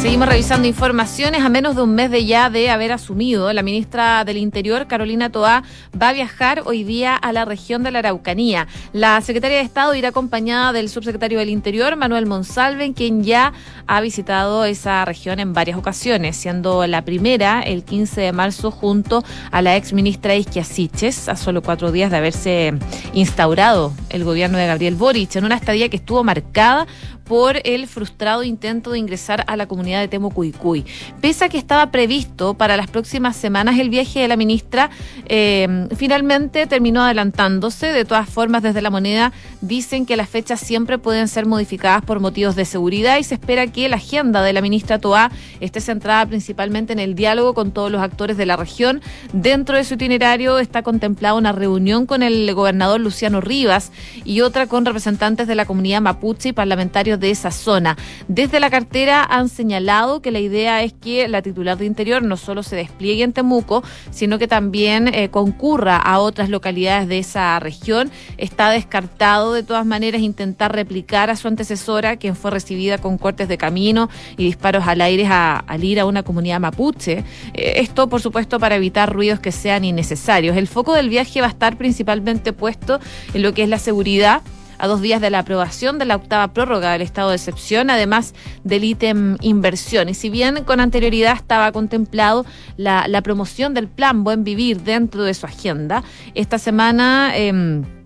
Seguimos 0.00 0.28
revisando 0.28 0.68
informaciones. 0.68 1.42
A 1.42 1.48
menos 1.48 1.74
de 1.74 1.82
un 1.82 1.92
mes 1.92 2.08
de 2.08 2.24
ya 2.24 2.50
de 2.50 2.70
haber 2.70 2.92
asumido, 2.92 3.52
la 3.52 3.64
ministra 3.64 4.24
del 4.24 4.36
Interior, 4.36 4.86
Carolina 4.86 5.30
Toá, 5.30 5.64
va 6.00 6.10
a 6.10 6.12
viajar 6.12 6.62
hoy 6.66 6.84
día 6.84 7.16
a 7.16 7.32
la 7.32 7.44
región 7.44 7.82
de 7.82 7.90
la 7.90 7.98
Araucanía. 7.98 8.68
La 8.92 9.20
secretaria 9.22 9.56
de 9.56 9.64
Estado 9.64 9.96
irá 9.96 10.10
acompañada 10.10 10.72
del 10.72 10.88
subsecretario 10.88 11.40
del 11.40 11.48
Interior, 11.48 11.96
Manuel 11.96 12.26
Monsalven, 12.26 12.92
quien 12.92 13.24
ya 13.24 13.52
ha 13.88 14.00
visitado 14.00 14.64
esa 14.64 15.04
región 15.04 15.40
en 15.40 15.52
varias 15.52 15.76
ocasiones, 15.76 16.36
siendo 16.36 16.86
la 16.86 17.02
primera 17.04 17.60
el 17.60 17.82
15 17.82 18.20
de 18.20 18.32
marzo 18.32 18.70
junto 18.70 19.24
a 19.50 19.62
la 19.62 19.76
ex 19.76 19.92
ministra 19.92 20.36
Isquia 20.36 20.62
Siches, 20.62 21.28
a 21.28 21.34
solo 21.34 21.60
cuatro 21.60 21.90
días 21.90 22.12
de 22.12 22.18
haberse 22.18 22.74
instaurado 23.14 23.92
el 24.10 24.22
gobierno 24.22 24.58
de 24.58 24.66
Gabriel 24.68 24.94
Boric, 24.94 25.34
en 25.34 25.44
una 25.44 25.56
estadía 25.56 25.88
que 25.88 25.96
estuvo 25.96 26.22
marcada 26.22 26.86
por 27.28 27.60
el 27.64 27.86
frustrado 27.86 28.42
intento 28.42 28.90
de 28.90 28.98
ingresar 28.98 29.44
a 29.46 29.56
la 29.56 29.68
comunidad 29.68 30.00
de 30.00 30.08
Temucuicuy. 30.08 30.84
Pese 31.20 31.44
a 31.44 31.48
que 31.48 31.58
estaba 31.58 31.90
previsto 31.90 32.54
para 32.54 32.76
las 32.76 32.88
próximas 32.90 33.36
semanas 33.36 33.78
el 33.78 33.90
viaje 33.90 34.20
de 34.20 34.28
la 34.28 34.36
ministra, 34.36 34.90
eh, 35.26 35.86
finalmente 35.96 36.66
terminó 36.66 37.02
adelantándose. 37.02 37.92
De 37.92 38.04
todas 38.04 38.28
formas, 38.28 38.62
desde 38.62 38.80
la 38.80 38.90
moneda 38.90 39.32
dicen 39.60 40.06
que 40.06 40.16
las 40.16 40.28
fechas 40.28 40.60
siempre 40.60 40.98
pueden 40.98 41.28
ser 41.28 41.46
modificadas 41.46 42.02
por 42.02 42.20
motivos 42.20 42.56
de 42.56 42.64
seguridad 42.64 43.18
y 43.18 43.24
se 43.24 43.34
espera 43.34 43.66
que 43.66 43.88
la 43.88 43.96
agenda 43.96 44.42
de 44.42 44.52
la 44.52 44.62
ministra 44.62 44.98
Toá 44.98 45.30
esté 45.60 45.80
centrada 45.80 46.24
principalmente 46.26 46.92
en 46.92 46.98
el 46.98 47.14
diálogo 47.14 47.52
con 47.52 47.72
todos 47.72 47.90
los 47.90 48.00
actores 48.00 48.36
de 48.36 48.46
la 48.46 48.56
región. 48.56 49.02
Dentro 49.32 49.76
de 49.76 49.84
su 49.84 49.94
itinerario 49.94 50.58
está 50.58 50.82
contemplada 50.82 51.34
una 51.34 51.52
reunión 51.52 52.06
con 52.06 52.22
el 52.22 52.52
gobernador 52.54 53.00
Luciano 53.00 53.40
Rivas 53.40 53.92
y 54.24 54.40
otra 54.40 54.66
con 54.66 54.86
representantes 54.86 55.46
de 55.46 55.54
la 55.54 55.66
comunidad 55.66 56.00
mapuche 56.00 56.50
y 56.50 56.52
parlamentarios 56.52 57.17
de 57.18 57.30
esa 57.30 57.50
zona. 57.50 57.96
Desde 58.28 58.60
la 58.60 58.70
cartera 58.70 59.24
han 59.24 59.48
señalado 59.48 60.22
que 60.22 60.30
la 60.30 60.40
idea 60.40 60.82
es 60.82 60.92
que 60.92 61.28
la 61.28 61.42
titular 61.42 61.78
de 61.78 61.86
Interior 61.86 62.22
no 62.22 62.36
solo 62.36 62.62
se 62.62 62.76
despliegue 62.76 63.22
en 63.22 63.32
Temuco, 63.32 63.82
sino 64.10 64.38
que 64.38 64.48
también 64.48 65.08
eh, 65.08 65.28
concurra 65.30 65.96
a 65.96 66.18
otras 66.20 66.48
localidades 66.48 67.08
de 67.08 67.18
esa 67.18 67.58
región. 67.60 68.10
Está 68.36 68.70
descartado 68.70 69.52
de 69.52 69.62
todas 69.62 69.86
maneras 69.86 70.22
intentar 70.22 70.74
replicar 70.74 71.30
a 71.30 71.36
su 71.36 71.48
antecesora, 71.48 72.16
quien 72.16 72.36
fue 72.36 72.50
recibida 72.50 72.98
con 72.98 73.18
cortes 73.18 73.48
de 73.48 73.58
camino 73.58 74.08
y 74.36 74.44
disparos 74.44 74.86
al 74.86 75.00
aire 75.00 75.26
al 75.28 75.84
ir 75.84 76.00
a 76.00 76.06
una 76.06 76.22
comunidad 76.22 76.60
mapuche. 76.60 77.24
Eh, 77.54 77.74
esto, 77.76 78.08
por 78.08 78.20
supuesto, 78.20 78.58
para 78.58 78.76
evitar 78.76 79.12
ruidos 79.12 79.40
que 79.40 79.52
sean 79.52 79.84
innecesarios. 79.84 80.56
El 80.56 80.68
foco 80.68 80.94
del 80.94 81.08
viaje 81.08 81.40
va 81.40 81.48
a 81.48 81.50
estar 81.50 81.76
principalmente 81.76 82.52
puesto 82.52 83.00
en 83.34 83.42
lo 83.42 83.52
que 83.52 83.64
es 83.64 83.68
la 83.68 83.78
seguridad 83.78 84.42
a 84.78 84.86
dos 84.86 85.00
días 85.00 85.20
de 85.20 85.30
la 85.30 85.40
aprobación 85.40 85.98
de 85.98 86.04
la 86.04 86.16
octava 86.16 86.48
prórroga 86.52 86.92
del 86.92 87.02
estado 87.02 87.30
de 87.30 87.36
excepción, 87.36 87.90
además 87.90 88.34
del 88.64 88.84
ítem 88.84 89.36
inversión. 89.40 90.08
Y 90.08 90.14
si 90.14 90.30
bien 90.30 90.64
con 90.64 90.80
anterioridad 90.80 91.34
estaba 91.34 91.72
contemplado 91.72 92.46
la, 92.76 93.06
promoción 93.22 93.74
del 93.74 93.88
plan 93.88 94.24
Buen 94.24 94.44
Vivir 94.44 94.80
dentro 94.82 95.24
de 95.24 95.34
su 95.34 95.46
agenda, 95.46 96.04
esta 96.34 96.58
semana... 96.58 97.32
Em, 97.34 97.97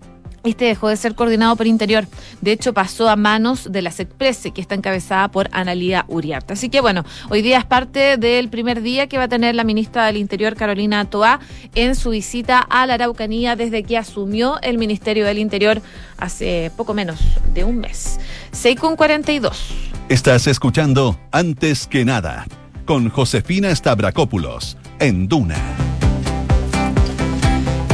este 0.43 0.65
dejó 0.65 0.89
de 0.89 0.97
ser 0.97 1.15
coordinado 1.15 1.55
por 1.55 1.67
Interior. 1.67 2.05
De 2.41 2.51
hecho, 2.51 2.73
pasó 2.73 3.09
a 3.09 3.15
manos 3.15 3.71
de 3.71 3.81
la 3.81 3.91
SECPRESE, 3.91 4.51
que 4.51 4.61
está 4.61 4.75
encabezada 4.75 5.29
por 5.29 5.49
Analía 5.51 6.05
Uriarte. 6.07 6.53
Así 6.53 6.69
que 6.69 6.81
bueno, 6.81 7.05
hoy 7.29 7.41
día 7.41 7.59
es 7.59 7.65
parte 7.65 8.17
del 8.17 8.49
primer 8.49 8.81
día 8.81 9.07
que 9.07 9.17
va 9.17 9.23
a 9.23 9.27
tener 9.27 9.55
la 9.55 9.63
ministra 9.63 10.05
del 10.05 10.17
Interior, 10.17 10.55
Carolina 10.55 11.05
Toá, 11.05 11.39
en 11.75 11.95
su 11.95 12.11
visita 12.11 12.59
a 12.59 12.85
la 12.85 12.95
Araucanía 12.95 13.55
desde 13.55 13.83
que 13.83 13.97
asumió 13.97 14.59
el 14.61 14.77
Ministerio 14.77 15.25
del 15.25 15.37
Interior 15.37 15.81
hace 16.17 16.71
poco 16.75 16.93
menos 16.93 17.19
de 17.53 17.63
un 17.63 17.79
mes. 17.79 18.19
6 18.51 18.79
con 18.79 18.95
42. 18.95 19.73
Estás 20.09 20.47
escuchando 20.47 21.17
Antes 21.31 21.87
que 21.87 22.05
nada 22.05 22.45
con 22.85 23.09
Josefina 23.09 23.73
Stavrakopoulos 23.73 24.77
en 24.99 25.27
Duna. 25.27 25.92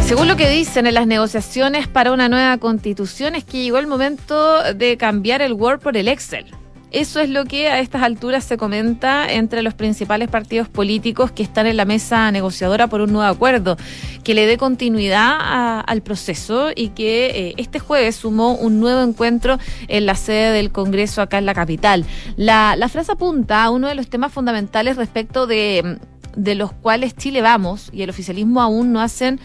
Según 0.10 0.28
lo 0.28 0.38
que 0.38 0.50
dicen 0.50 0.88
en 0.88 0.96
las 0.96 1.06
negociaciones 1.06 1.88
para 1.88 2.12
una 2.12 2.30
nueva 2.30 2.58
constitución 2.58 3.36
es 3.36 3.44
que 3.44 3.62
llegó 3.62 3.78
el 3.78 3.86
momento 3.86 4.64
de 4.74 4.98
cambiar 4.98 5.44
el 5.44 5.54
Word 5.54 5.82
por 5.82 5.98
el 5.98 6.08
Excel. 6.08 6.48
Eso 6.90 7.20
es 7.20 7.30
lo 7.30 7.46
que 7.46 7.68
a 7.68 7.80
estas 7.80 8.02
alturas 8.02 8.44
se 8.44 8.58
comenta 8.58 9.32
entre 9.32 9.62
los 9.62 9.76
principales 9.76 10.28
partidos 10.28 10.68
políticos 10.68 11.32
que 11.32 11.44
están 11.44 11.68
en 11.68 11.78
la 11.78 11.86
mesa 11.86 12.32
negociadora 12.32 12.88
por 12.88 13.02
un 13.02 13.14
nuevo 13.14 13.32
acuerdo, 13.32 13.78
que 14.24 14.34
le 14.34 14.48
dé 14.48 14.58
continuidad 14.58 15.84
al 15.86 16.02
proceso 16.02 16.72
y 16.76 16.90
que 16.90 17.28
eh, 17.28 17.54
este 17.58 17.78
jueves 17.78 18.16
sumó 18.16 18.56
un 18.56 18.80
nuevo 18.80 19.04
encuentro 19.04 19.60
en 19.88 20.08
la 20.08 20.16
sede 20.16 20.52
del 20.54 20.72
Congreso 20.72 21.22
acá 21.22 21.38
en 21.38 21.46
la 21.46 21.54
capital. 21.54 22.04
La, 22.36 22.76
frase 22.92 23.12
apunta 23.12 23.64
a 23.64 23.70
uno 23.70 23.88
de 23.88 23.94
los 23.94 24.10
temas 24.10 24.34
fundamentales 24.34 24.98
respecto 24.98 25.46
de 25.46 26.00
los 26.36 26.72
cuales 26.72 27.16
Chile 27.16 27.44
vamos 27.44 27.92
y 27.94 28.02
el 28.02 28.10
oficialismo 28.10 28.60
aún 28.60 28.92
no 28.92 29.02
hacen 29.02 29.40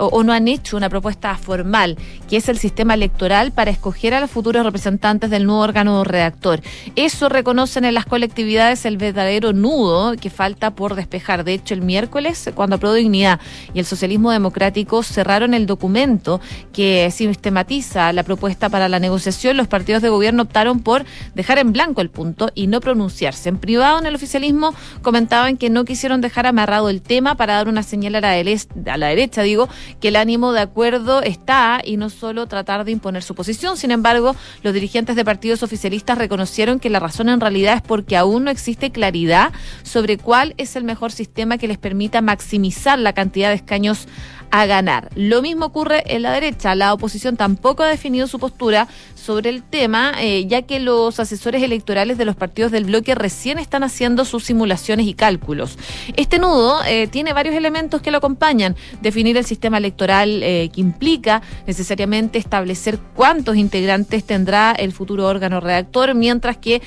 o, 0.00 0.22
no 0.22 0.32
han 0.32 0.48
hecho 0.48 0.76
una 0.76 0.88
propuesta 0.88 1.36
formal, 1.36 1.96
que 2.28 2.36
es 2.36 2.48
el 2.48 2.58
sistema 2.58 2.94
electoral 2.94 3.52
para 3.52 3.70
escoger 3.70 4.14
a 4.14 4.20
los 4.20 4.30
futuros 4.30 4.64
representantes 4.64 5.30
del 5.30 5.46
nuevo 5.46 5.60
órgano 5.60 6.02
redactor. 6.04 6.60
Eso 6.96 7.28
reconocen 7.28 7.84
en 7.84 7.94
las 7.94 8.06
colectividades 8.06 8.84
el 8.86 8.96
verdadero 8.96 9.52
nudo 9.52 10.16
que 10.16 10.30
falta 10.30 10.70
por 10.72 10.94
despejar. 10.94 11.44
De 11.44 11.54
hecho, 11.54 11.74
el 11.74 11.82
miércoles, 11.82 12.50
cuando 12.54 12.78
Pro 12.78 12.94
Dignidad 12.94 13.40
y 13.74 13.78
el 13.78 13.84
Socialismo 13.84 14.30
Democrático 14.30 15.02
cerraron 15.02 15.54
el 15.54 15.66
documento 15.66 16.40
que 16.72 17.10
sistematiza 17.10 18.12
la 18.12 18.22
propuesta 18.22 18.68
para 18.68 18.88
la 18.88 18.98
negociación, 18.98 19.56
los 19.56 19.68
partidos 19.68 20.02
de 20.02 20.08
gobierno 20.08 20.44
optaron 20.44 20.80
por 20.80 21.04
dejar 21.34 21.58
en 21.58 21.72
blanco 21.72 22.00
el 22.00 22.10
punto 22.10 22.50
y 22.54 22.66
no 22.66 22.80
pronunciarse. 22.80 23.48
En 23.48 23.58
privado, 23.58 23.98
en 23.98 24.06
el 24.06 24.14
oficialismo, 24.14 24.74
comentaban 25.02 25.56
que 25.56 25.70
no 25.70 25.84
quisieron 25.84 26.20
dejar 26.20 26.46
amarrado 26.46 26.88
el 26.88 27.02
tema 27.02 27.34
para 27.34 27.54
dar 27.54 27.68
una 27.68 27.82
señal 27.82 28.14
a 28.16 28.20
la, 28.20 28.30
a 28.30 28.96
la 28.96 29.06
derecha, 29.08 29.42
digo, 29.42 29.68
que 30.00 30.08
el 30.08 30.16
ánimo 30.16 30.52
de 30.52 30.60
acuerdo 30.60 31.22
está 31.22 31.80
y 31.84 31.96
no 31.96 32.10
solo 32.10 32.46
tratar 32.46 32.84
de 32.84 32.92
imponer 32.92 33.22
su 33.22 33.34
posición. 33.34 33.76
Sin 33.76 33.90
embargo, 33.90 34.36
los 34.62 34.74
dirigentes 34.74 35.16
de 35.16 35.24
partidos 35.24 35.62
oficialistas 35.62 36.18
reconocieron 36.18 36.80
que 36.80 36.90
la 36.90 37.00
razón 37.00 37.28
en 37.28 37.40
realidad 37.40 37.76
es 37.76 37.82
porque 37.82 38.16
aún 38.16 38.44
no 38.44 38.50
existe 38.50 38.90
claridad 38.90 39.52
sobre 39.82 40.18
cuál 40.18 40.54
es 40.56 40.76
el 40.76 40.84
mejor 40.84 41.12
sistema 41.12 41.58
que 41.58 41.68
les 41.68 41.78
permita 41.78 42.20
maximizar 42.20 42.98
la 42.98 43.12
cantidad 43.12 43.48
de 43.48 43.56
escaños 43.56 44.06
a 44.50 44.66
ganar. 44.66 45.10
Lo 45.14 45.42
mismo 45.42 45.66
ocurre 45.66 46.02
en 46.06 46.22
la 46.22 46.32
derecha. 46.32 46.74
La 46.74 46.92
oposición 46.92 47.36
tampoco 47.36 47.82
ha 47.82 47.88
definido 47.88 48.26
su 48.26 48.38
postura 48.38 48.88
sobre 49.14 49.50
el 49.50 49.62
tema, 49.62 50.12
eh, 50.18 50.46
ya 50.46 50.62
que 50.62 50.80
los 50.80 51.20
asesores 51.20 51.62
electorales 51.62 52.18
de 52.18 52.24
los 52.24 52.36
partidos 52.36 52.72
del 52.72 52.84
bloque 52.84 53.14
recién 53.14 53.58
están 53.58 53.82
haciendo 53.84 54.24
sus 54.24 54.44
simulaciones 54.44 55.06
y 55.06 55.14
cálculos. 55.14 55.78
Este 56.16 56.38
nudo 56.38 56.80
eh, 56.86 57.06
tiene 57.06 57.32
varios 57.32 57.54
elementos 57.54 58.02
que 58.02 58.10
lo 58.10 58.18
acompañan. 58.18 58.76
Definir 59.02 59.36
el 59.36 59.44
sistema 59.44 59.78
electoral 59.78 60.42
eh, 60.42 60.70
que 60.72 60.80
implica 60.80 61.42
necesariamente 61.66 62.38
establecer 62.38 62.98
cuántos 63.14 63.56
integrantes 63.56 64.24
tendrá 64.24 64.72
el 64.72 64.92
futuro 64.92 65.26
órgano 65.26 65.60
redactor, 65.60 66.14
mientras 66.14 66.56
que 66.56 66.82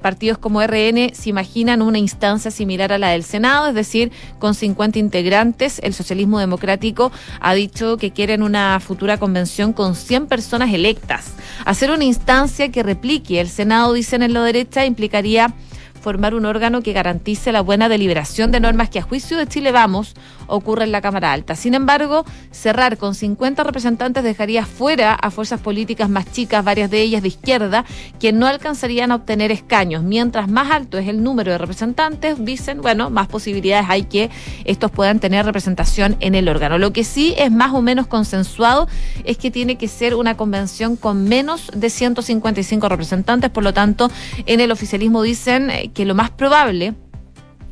partidos 0.00 0.38
como 0.38 0.62
RN 0.62 1.14
se 1.14 1.30
imaginan 1.30 1.82
una 1.82 1.98
instancia 1.98 2.50
similar 2.50 2.92
a 2.92 2.98
la 2.98 3.10
del 3.10 3.22
Senado, 3.22 3.68
es 3.68 3.74
decir, 3.74 4.10
con 4.38 4.54
50 4.54 4.98
integrantes. 4.98 5.80
El 5.82 5.94
socialismo 5.94 6.38
democrático 6.38 7.03
ha 7.40 7.54
dicho 7.54 7.96
que 7.96 8.12
quieren 8.12 8.42
una 8.42 8.80
futura 8.80 9.18
convención 9.18 9.72
con 9.72 9.94
100 9.94 10.26
personas 10.26 10.72
electas. 10.72 11.32
Hacer 11.64 11.90
una 11.90 12.04
instancia 12.04 12.70
que 12.70 12.82
replique 12.82 13.40
el 13.40 13.48
Senado, 13.48 13.92
dicen 13.92 14.22
en 14.22 14.32
la 14.32 14.42
derecha, 14.42 14.84
implicaría 14.86 15.54
formar 16.04 16.34
un 16.34 16.44
órgano 16.44 16.82
que 16.82 16.92
garantice 16.92 17.50
la 17.50 17.62
buena 17.62 17.88
deliberación 17.88 18.52
de 18.52 18.60
normas 18.60 18.90
que 18.90 18.98
a 18.98 19.02
juicio 19.02 19.38
de 19.38 19.46
Chile 19.46 19.72
Vamos 19.72 20.14
ocurre 20.46 20.84
en 20.84 20.92
la 20.92 21.00
Cámara 21.00 21.32
Alta. 21.32 21.56
Sin 21.56 21.72
embargo, 21.72 22.26
cerrar 22.50 22.98
con 22.98 23.14
50 23.14 23.64
representantes 23.64 24.22
dejaría 24.22 24.66
fuera 24.66 25.14
a 25.14 25.30
fuerzas 25.30 25.62
políticas 25.62 26.10
más 26.10 26.30
chicas, 26.30 26.62
varias 26.62 26.90
de 26.90 27.00
ellas 27.00 27.22
de 27.22 27.28
izquierda, 27.28 27.86
que 28.20 28.32
no 28.32 28.46
alcanzarían 28.46 29.12
a 29.12 29.14
obtener 29.14 29.50
escaños. 29.50 30.02
Mientras 30.02 30.46
más 30.46 30.70
alto 30.70 30.98
es 30.98 31.08
el 31.08 31.22
número 31.22 31.52
de 31.52 31.56
representantes, 31.56 32.36
dicen, 32.44 32.82
bueno, 32.82 33.08
más 33.08 33.26
posibilidades 33.28 33.86
hay 33.88 34.02
que 34.02 34.28
estos 34.66 34.90
puedan 34.90 35.20
tener 35.20 35.46
representación 35.46 36.18
en 36.20 36.34
el 36.34 36.50
órgano. 36.50 36.76
Lo 36.76 36.92
que 36.92 37.04
sí 37.04 37.34
es 37.38 37.50
más 37.50 37.72
o 37.72 37.80
menos 37.80 38.08
consensuado 38.08 38.88
es 39.24 39.38
que 39.38 39.50
tiene 39.50 39.76
que 39.76 39.88
ser 39.88 40.14
una 40.14 40.36
convención 40.36 40.96
con 40.96 41.24
menos 41.24 41.70
de 41.74 41.88
155 41.88 42.90
representantes, 42.90 43.48
por 43.48 43.64
lo 43.64 43.72
tanto, 43.72 44.10
en 44.44 44.60
el 44.60 44.70
oficialismo 44.70 45.22
dicen 45.22 45.70
eh, 45.70 45.90
que 45.94 46.04
lo 46.04 46.14
más 46.14 46.30
probable 46.30 46.94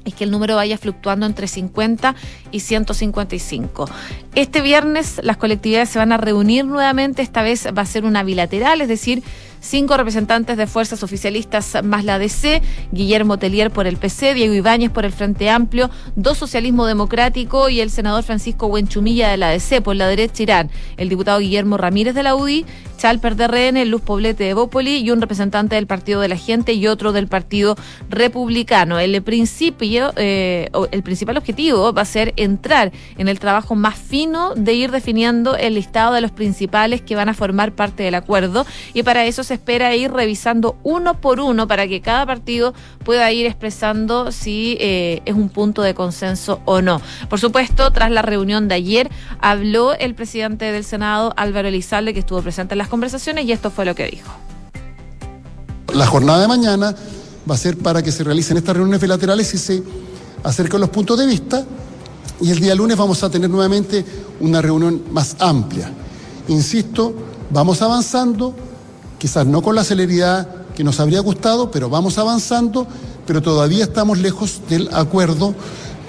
es 0.05 0.15
que 0.15 0.25
el 0.25 0.31
número 0.31 0.57
vaya 0.57 0.79
fluctuando 0.79 1.27
entre 1.27 1.47
50 1.47 2.15
y 2.51 2.61
155. 2.61 3.89
Este 4.35 4.61
viernes 4.61 5.21
las 5.23 5.37
colectividades 5.37 5.91
se 5.91 5.99
van 5.99 6.13
a 6.13 6.17
reunir 6.17 6.65
nuevamente, 6.65 7.23
esta 7.23 7.43
vez 7.43 7.69
va 7.77 7.83
a 7.83 7.87
ser 7.87 8.05
una 8.05 8.23
bilateral, 8.23 8.81
es 8.81 8.89
decir, 8.89 9.23
cinco 9.63 9.97
representantes 9.97 10.57
de 10.57 10.67
fuerzas 10.67 11.03
oficialistas 11.03 11.79
más 11.83 12.05
la 12.05 12.19
DC, 12.19 12.61
Guillermo 12.91 13.39
Telier 13.39 13.71
por 13.71 13.87
el 13.87 13.97
PC, 13.97 14.35
Diego 14.35 14.53
Ibáñez 14.53 14.91
por 14.91 15.07
el 15.07 15.13
Frente 15.13 15.49
Amplio, 15.49 15.89
dos 16.17 16.37
Socialismo 16.37 16.85
Democrático 16.85 17.69
y 17.69 17.81
el 17.81 17.89
senador 17.89 18.25
Francisco 18.25 18.69
Buenchumilla 18.69 19.31
de 19.31 19.37
la 19.37 19.51
DC. 19.51 19.81
Por 19.81 19.97
la 19.97 20.09
derecha 20.09 20.43
irán 20.43 20.71
el 20.97 21.09
diputado 21.09 21.39
Guillermo 21.39 21.79
Ramírez 21.79 22.15
de 22.15 22.25
la 22.25 22.35
UDI, 22.35 22.67
Chalper 22.99 23.37
de 23.37 23.49
RN, 23.49 23.85
Luz 23.89 24.03
Poblete 24.03 24.45
de 24.45 24.55
Bópoli 24.55 24.99
y 24.99 25.11
un 25.11 25.21
representante 25.21 25.77
del 25.77 25.87
Partido 25.87 26.21
de 26.21 26.29
la 26.29 26.37
Gente 26.37 26.73
y 26.73 26.87
otro 26.87 27.13
del 27.13 27.29
Partido 27.29 27.77
Republicano. 28.11 28.99
El 28.99 29.23
principio, 29.23 30.13
eh, 30.17 30.71
el 30.91 31.03
principal 31.03 31.37
objetivo 31.37 31.93
va 31.93 32.03
a 32.03 32.05
ser 32.05 32.33
entrar 32.37 32.93
en 33.19 33.29
el 33.29 33.39
trabajo 33.39 33.75
más 33.75 33.97
fino 33.97 34.55
de 34.55 34.75
ir 34.75 34.91
definiendo 34.91 35.57
el 35.57 35.75
listado 35.75 36.15
de 36.15 36.21
los 36.21 36.31
principales 36.31 37.03
que 37.03 37.17
van 37.17 37.29
a 37.29 37.35
formar 37.35 37.73
parte 37.73 38.03
del 38.03 38.15
acuerdo 38.15 38.67
y 38.95 39.03
para 39.03 39.25
eso 39.25 39.45
se 39.45 39.52
espera 39.55 39.95
ir 39.95 40.13
revisando 40.13 40.77
uno 40.83 41.21
por 41.21 41.41
uno 41.41 41.67
para 41.67 41.87
que 41.89 42.01
cada 42.01 42.27
partido 42.27 42.75
pueda 43.05 43.31
ir 43.33 43.47
expresando 43.47 44.33
si 44.33 44.77
eh, 44.81 45.23
es 45.25 45.35
un 45.35 45.49
punto 45.49 45.83
de 45.83 45.95
consenso 45.95 46.61
o 46.65 46.83
no. 46.83 47.01
Por 47.29 47.41
supuesto, 47.41 47.91
tras 47.91 48.11
la 48.11 48.23
reunión 48.23 48.69
de 48.69 48.75
ayer, 48.75 49.11
habló 49.41 49.95
el 49.95 50.15
presidente 50.15 50.73
del 50.73 50.85
Senado, 50.85 51.33
Álvaro 51.37 51.69
Elizalde, 51.69 52.15
que 52.15 52.21
estuvo 52.21 52.43
presente 52.43 52.75
en 52.75 52.79
las 52.79 52.89
conversaciones, 52.89 53.45
y 53.45 53.53
esto 53.53 53.71
fue 53.71 53.85
lo 53.85 53.95
que 53.95 54.07
dijo 54.07 54.31
La 55.95 56.07
jornada 56.07 56.41
de 56.41 56.49
mañana 56.49 56.95
va 57.49 57.55
a 57.55 57.59
ser 57.59 57.77
para 57.79 58.03
que 58.03 58.13
se 58.13 58.25
realicen 58.25 58.57
estas 58.57 58.77
reuniones 58.77 59.01
bilaterales 59.01 59.53
y 59.55 59.59
se 59.59 59.83
acerquen 60.43 60.81
los 60.81 60.91
puntos 60.91 61.19
de 61.19 61.27
vista. 61.27 61.65
Y 62.41 62.51
el 62.51 62.61
día 62.61 62.75
lunes 62.75 62.97
vamos 62.97 63.23
a 63.23 63.31
tener 63.31 63.49
nuevamente 63.49 64.05
una 64.41 64.61
reunión 64.61 65.03
más 65.13 65.37
amplia. 65.39 65.91
Insisto, 66.49 67.15
vamos 67.51 67.83
avanzando, 67.83 68.55
quizás 69.23 69.47
no 69.47 69.63
con 69.63 69.77
la 69.77 69.85
celeridad 69.85 70.49
que 70.75 70.83
nos 70.83 70.99
habría 70.99 71.21
gustado, 71.21 71.71
pero 71.71 71.89
vamos 71.89 72.19
avanzando, 72.19 72.89
pero 73.25 73.41
todavía 73.41 73.85
estamos 73.85 74.19
lejos 74.19 74.63
del 74.69 74.93
acuerdo 74.93 75.55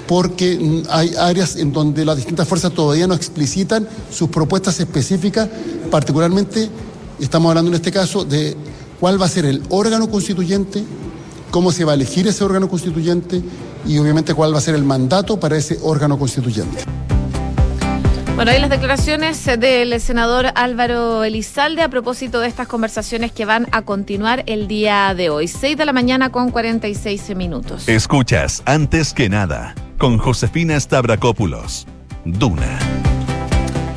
porque 0.07 0.81
hay 0.89 1.13
áreas 1.19 1.57
en 1.57 1.71
donde 1.71 2.05
las 2.05 2.15
distintas 2.15 2.47
fuerzas 2.47 2.73
todavía 2.73 3.05
no 3.05 3.13
explicitan 3.13 3.87
sus 4.11 4.29
propuestas 4.29 4.79
específicas, 4.79 5.47
particularmente 5.91 6.71
estamos 7.19 7.49
hablando 7.49 7.69
en 7.69 7.75
este 7.75 7.91
caso 7.91 8.25
de 8.25 8.57
cuál 8.99 9.21
va 9.21 9.27
a 9.27 9.29
ser 9.29 9.45
el 9.45 9.61
órgano 9.69 10.09
constituyente, 10.09 10.83
cómo 11.51 11.71
se 11.71 11.85
va 11.85 11.91
a 11.91 11.95
elegir 11.95 12.25
ese 12.27 12.43
órgano 12.43 12.67
constituyente 12.67 13.43
y 13.85 13.95
obviamente 13.99 14.33
cuál 14.33 14.55
va 14.55 14.57
a 14.57 14.61
ser 14.61 14.73
el 14.73 14.85
mandato 14.85 15.39
para 15.39 15.55
ese 15.55 15.77
órgano 15.83 16.17
constituyente. 16.17 16.83
Bueno, 18.35 18.49
ahí 18.49 18.59
las 18.59 18.71
declaraciones 18.71 19.45
del 19.45 20.01
senador 20.01 20.47
Álvaro 20.55 21.23
Elizalde 21.23 21.83
a 21.83 21.89
propósito 21.89 22.39
de 22.39 22.47
estas 22.47 22.67
conversaciones 22.67 23.31
que 23.31 23.45
van 23.45 23.67
a 23.71 23.83
continuar 23.83 24.43
el 24.47 24.67
día 24.67 25.13
de 25.13 25.29
hoy. 25.29 25.47
6 25.47 25.77
de 25.77 25.85
la 25.85 25.93
mañana 25.93 26.31
con 26.31 26.49
46 26.49 27.35
minutos. 27.35 27.87
Escuchas, 27.87 28.63
antes 28.65 29.13
que 29.13 29.29
nada, 29.29 29.75
con 29.99 30.17
Josefina 30.17 30.79
Stavrakopoulos. 30.79 31.85
Duna. 32.25 32.79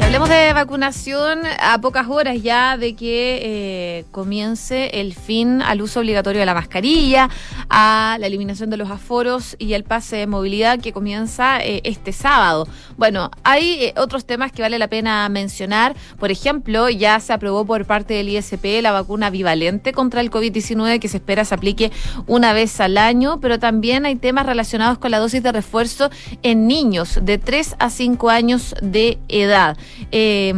Hablemos 0.07 0.29
de 0.29 0.53
vacunación 0.53 1.41
a 1.61 1.81
pocas 1.81 2.07
horas 2.09 2.41
ya 2.41 2.77
de 2.79 2.95
que 2.95 3.41
eh, 3.43 4.05
comience 4.13 5.01
el 5.01 5.15
fin 5.15 5.61
al 5.61 5.83
uso 5.83 5.99
obligatorio 5.99 6.39
de 6.39 6.47
la 6.47 6.55
mascarilla, 6.55 7.29
a 7.69 8.17
la 8.21 8.29
eliminación 8.29 8.71
de 8.71 8.77
los 8.77 8.89
aforos 8.89 9.57
y 9.59 9.73
el 9.73 9.83
pase 9.83 10.15
de 10.15 10.29
movilidad 10.29 10.79
que 10.79 10.93
comienza 10.93 11.59
eh, 11.59 11.81
este 11.83 12.13
sábado. 12.13 12.69
Bueno, 12.97 13.33
hay 13.43 13.87
eh, 13.87 13.95
otros 13.97 14.25
temas 14.25 14.53
que 14.53 14.63
vale 14.63 14.79
la 14.79 14.87
pena 14.87 15.29
mencionar. 15.29 15.97
Por 16.21 16.31
ejemplo, 16.31 16.89
ya 16.89 17.19
se 17.19 17.33
aprobó 17.33 17.67
por 17.67 17.85
parte 17.85 18.15
del 18.15 18.29
ISP 18.29 18.81
la 18.83 18.93
vacuna 18.93 19.29
bivalente 19.31 19.93
contra 19.93 20.21
el 20.21 20.31
COVID-19 20.31 21.01
que 21.01 21.09
se 21.09 21.17
espera 21.17 21.45
se 21.45 21.57
aplique 21.57 21.91
una 22.29 22.53
vez 22.53 22.81
al 22.81 22.97
año, 22.97 23.41
pero 23.41 23.59
también 23.59 24.07
hay 24.07 24.15
temas 24.15 24.47
relacionados 24.47 24.99
con 24.99 25.11
la 25.11 25.19
dosis 25.19 25.43
de 25.43 25.51
refuerzo 25.51 26.11
en 26.45 26.69
niños 26.69 27.19
de 27.21 27.39
3 27.39 27.75
a 27.81 27.91
5 27.91 28.31
años 28.31 28.73
de 28.81 29.19
edad. 29.29 29.77
Eh, 30.13 30.53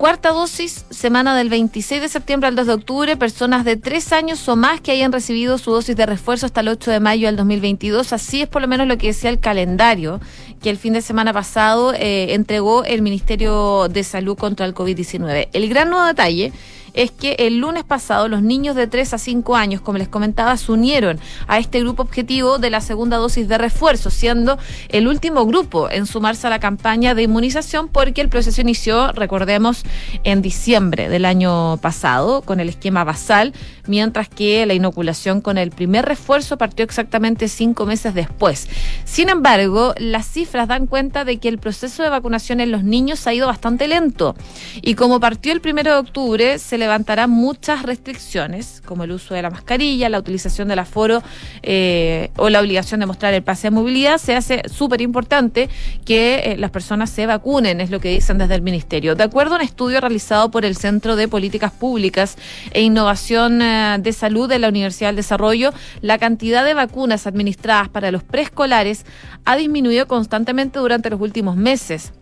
cuarta 0.00 0.30
dosis, 0.30 0.86
semana 0.88 1.36
del 1.36 1.50
26 1.50 2.00
de 2.00 2.08
septiembre 2.08 2.48
al 2.48 2.56
2 2.56 2.66
de 2.68 2.72
octubre, 2.72 3.16
personas 3.18 3.66
de 3.66 3.76
tres 3.76 4.14
años 4.14 4.48
o 4.48 4.56
más 4.56 4.80
que 4.80 4.92
hayan 4.92 5.12
recibido 5.12 5.58
su 5.58 5.72
dosis 5.72 5.94
de 5.94 6.06
refuerzo 6.06 6.46
hasta 6.46 6.62
el 6.62 6.68
8 6.68 6.90
de 6.90 7.00
mayo 7.00 7.26
del 7.26 7.36
2022. 7.36 8.14
Así 8.14 8.40
es 8.40 8.48
por 8.48 8.62
lo 8.62 8.68
menos 8.68 8.86
lo 8.86 8.96
que 8.96 9.08
decía 9.08 9.28
el 9.28 9.40
calendario 9.40 10.18
que 10.62 10.70
el 10.70 10.78
fin 10.78 10.94
de 10.94 11.02
semana 11.02 11.34
pasado 11.34 11.92
eh, 11.92 12.32
entregó 12.32 12.84
el 12.84 13.02
Ministerio 13.02 13.88
de 13.88 14.02
Salud 14.02 14.38
contra 14.38 14.64
el 14.64 14.74
COVID-19. 14.74 15.48
El 15.52 15.68
gran 15.68 15.90
nuevo 15.90 16.06
detalle 16.06 16.50
es 16.94 17.10
que 17.10 17.36
el 17.38 17.58
lunes 17.58 17.84
pasado 17.84 18.28
los 18.28 18.42
niños 18.42 18.76
de 18.76 18.86
3 18.86 19.14
a 19.14 19.18
5 19.18 19.56
años, 19.56 19.80
como 19.80 19.98
les 19.98 20.08
comentaba, 20.08 20.56
se 20.56 20.72
unieron 20.72 21.18
a 21.46 21.58
este 21.58 21.80
grupo 21.80 22.02
objetivo 22.02 22.58
de 22.58 22.70
la 22.70 22.80
segunda 22.80 23.16
dosis 23.16 23.48
de 23.48 23.58
refuerzo, 23.58 24.10
siendo 24.10 24.58
el 24.88 25.08
último 25.08 25.46
grupo 25.46 25.90
en 25.90 26.06
sumarse 26.06 26.46
a 26.46 26.50
la 26.50 26.60
campaña 26.60 27.14
de 27.14 27.22
inmunización 27.22 27.88
porque 27.88 28.20
el 28.20 28.28
proceso 28.28 28.60
inició, 28.60 29.12
recordemos, 29.12 29.84
en 30.24 30.42
diciembre 30.42 31.08
del 31.08 31.24
año 31.24 31.78
pasado 31.78 32.42
con 32.42 32.60
el 32.60 32.68
esquema 32.68 33.04
basal, 33.04 33.52
mientras 33.86 34.28
que 34.28 34.64
la 34.66 34.74
inoculación 34.74 35.40
con 35.40 35.58
el 35.58 35.70
primer 35.70 36.04
refuerzo 36.04 36.58
partió 36.58 36.84
exactamente 36.84 37.48
cinco 37.48 37.86
meses 37.86 38.14
después. 38.14 38.68
Sin 39.04 39.28
embargo, 39.28 39.94
las 39.98 40.26
cifras 40.26 40.68
dan 40.68 40.86
cuenta 40.86 41.24
de 41.24 41.38
que 41.38 41.48
el 41.48 41.58
proceso 41.58 42.02
de 42.02 42.08
vacunación 42.08 42.60
en 42.60 42.70
los 42.70 42.84
niños 42.84 43.26
ha 43.26 43.34
ido 43.34 43.46
bastante 43.46 43.88
lento 43.88 44.34
y 44.82 44.94
como 44.94 45.20
partió 45.20 45.52
el 45.52 45.60
primero 45.60 45.92
de 45.92 45.98
octubre, 45.98 46.58
se 46.58 46.78
levantará 46.80 47.28
muchas 47.28 47.84
restricciones, 47.84 48.82
como 48.84 49.04
el 49.04 49.12
uso 49.12 49.34
de 49.34 49.42
la 49.42 49.50
mascarilla, 49.50 50.08
la 50.08 50.18
utilización 50.18 50.66
del 50.66 50.80
aforo 50.80 51.22
eh, 51.62 52.30
o 52.36 52.50
la 52.50 52.60
obligación 52.60 52.98
de 52.98 53.06
mostrar 53.06 53.32
el 53.34 53.44
pase 53.44 53.68
de 53.68 53.70
movilidad, 53.70 54.18
se 54.18 54.34
hace 54.34 54.62
súper 54.68 55.00
importante 55.00 55.68
que 56.04 56.40
eh, 56.40 56.56
las 56.56 56.72
personas 56.72 57.10
se 57.10 57.26
vacunen, 57.26 57.80
es 57.80 57.90
lo 57.90 58.00
que 58.00 58.10
dicen 58.10 58.38
desde 58.38 58.56
el 58.56 58.62
Ministerio. 58.62 59.14
De 59.14 59.22
acuerdo 59.22 59.54
a 59.54 59.56
un 59.58 59.62
estudio 59.62 60.00
realizado 60.00 60.50
por 60.50 60.64
el 60.64 60.76
Centro 60.76 61.14
de 61.14 61.28
Políticas 61.28 61.70
Públicas 61.70 62.36
e 62.72 62.82
Innovación 62.82 63.62
eh, 63.62 63.96
de 64.00 64.12
Salud 64.12 64.48
de 64.48 64.58
la 64.58 64.68
Universidad 64.68 65.10
del 65.10 65.16
Desarrollo, 65.16 65.72
la 66.00 66.18
cantidad 66.18 66.64
de 66.64 66.74
vacunas 66.74 67.26
administradas 67.26 67.88
para 67.88 68.10
los 68.10 68.24
preescolares 68.24 69.04
ha 69.44 69.56
disminuido 69.56 70.08
constantemente 70.08 70.78
durante 70.78 71.10
los 71.10 71.20
últimos 71.20 71.56
meses 71.56 72.12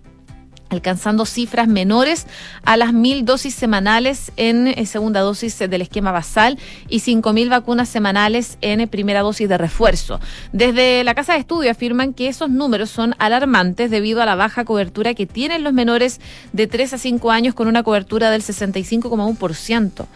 alcanzando 0.69 1.27
cifras 1.27 1.69
menores 1.69 2.27
a 2.65 2.77
las 2.77 2.93
mil 2.93 3.25
dosis 3.25 3.55
semanales 3.55 4.33
en 4.37 4.69
eh, 4.69 4.87
segunda 4.87 5.21
dosis 5.21 5.59
del 5.59 5.83
esquema 5.83 6.13
basal 6.13 6.59
y 6.89 7.01
cinco 7.01 7.33
mil 7.33 7.49
vacunas 7.49 7.89
semanales 7.89 8.59
en 8.61 8.81
eh, 8.81 8.87
primera 8.87 9.23
dosis 9.23 9.49
de 9.49 9.59
refuerzo. 9.59 10.21
Desde 10.53 11.05
la 11.05 11.15
Casa 11.15 11.35
de 11.35 11.41
Estudio 11.41 11.71
afirman 11.71 12.15
que 12.15 12.29
esos 12.29 12.51
números 12.51 12.91
son 12.91 13.15
alarmantes 13.19 13.91
debido 13.91 14.23
a 14.23 14.27
la 14.27 14.35
baja 14.35 14.65
cobertura 14.65 15.15
que 15.15 15.27
tienen 15.27 15.65
los 15.65 15.73
menores 15.73 16.21
de 16.53 16.67
3 16.67 16.95
a 16.95 16.99
5 16.99 17.31
años 17.31 17.55
con 17.55 17.69
una 17.69 17.83
cobertura 17.83 18.31
del 18.31 18.43
65,1% 18.43 20.07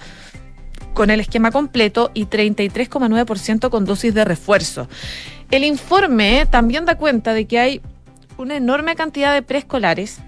con 0.95 1.11
el 1.11 1.21
esquema 1.21 1.51
completo 1.51 2.11
y 2.13 2.27
33,9% 2.27 3.71
con 3.71 3.85
dosis 3.85 4.13
de 4.13 4.25
refuerzo. 4.25 4.89
El 5.51 5.65
informe 5.65 6.47
también 6.51 6.85
da 6.85 6.97
cuenta 6.97 7.33
de 7.33 7.47
que 7.47 7.59
hay 7.59 7.81
una 8.37 8.57
enorme 8.57 8.95
cantidad 8.95 9.33
de 9.33 9.43
preescolares 9.43 10.21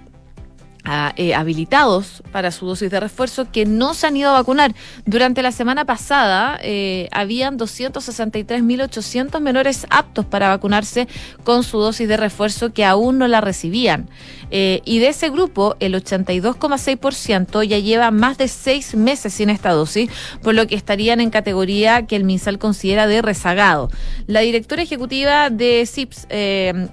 eh, 1.16 1.34
habilitados 1.34 2.22
para 2.30 2.50
su 2.50 2.66
dosis 2.66 2.90
de 2.90 3.00
refuerzo 3.00 3.50
que 3.50 3.64
no 3.64 3.94
se 3.94 4.06
han 4.06 4.16
ido 4.16 4.28
a 4.30 4.34
vacunar. 4.34 4.74
Durante 5.06 5.42
la 5.42 5.50
semana 5.50 5.86
pasada 5.86 6.58
eh, 6.62 7.08
habían 7.10 7.58
263.800 7.58 9.40
menores 9.40 9.86
aptos 9.88 10.26
para 10.26 10.48
vacunarse 10.48 11.08
con 11.42 11.62
su 11.62 11.78
dosis 11.78 12.06
de 12.06 12.18
refuerzo 12.18 12.72
que 12.74 12.84
aún 12.84 13.16
no 13.18 13.28
la 13.28 13.40
recibían. 13.40 14.10
Eh, 14.56 14.82
y 14.84 15.00
de 15.00 15.08
ese 15.08 15.30
grupo, 15.30 15.74
el 15.80 15.94
82,6% 15.94 17.64
ya 17.64 17.80
lleva 17.80 18.12
más 18.12 18.38
de 18.38 18.46
seis 18.46 18.94
meses 18.94 19.34
sin 19.34 19.50
esta 19.50 19.72
dosis, 19.72 20.08
por 20.44 20.54
lo 20.54 20.68
que 20.68 20.76
estarían 20.76 21.20
en 21.20 21.30
categoría 21.30 22.06
que 22.06 22.14
el 22.14 22.22
MinSal 22.22 22.60
considera 22.60 23.08
de 23.08 23.20
rezagado. 23.20 23.90
La 24.28 24.40
directora 24.40 24.82
ejecutiva 24.82 25.50
de 25.50 25.84
CIPS, 25.86 26.28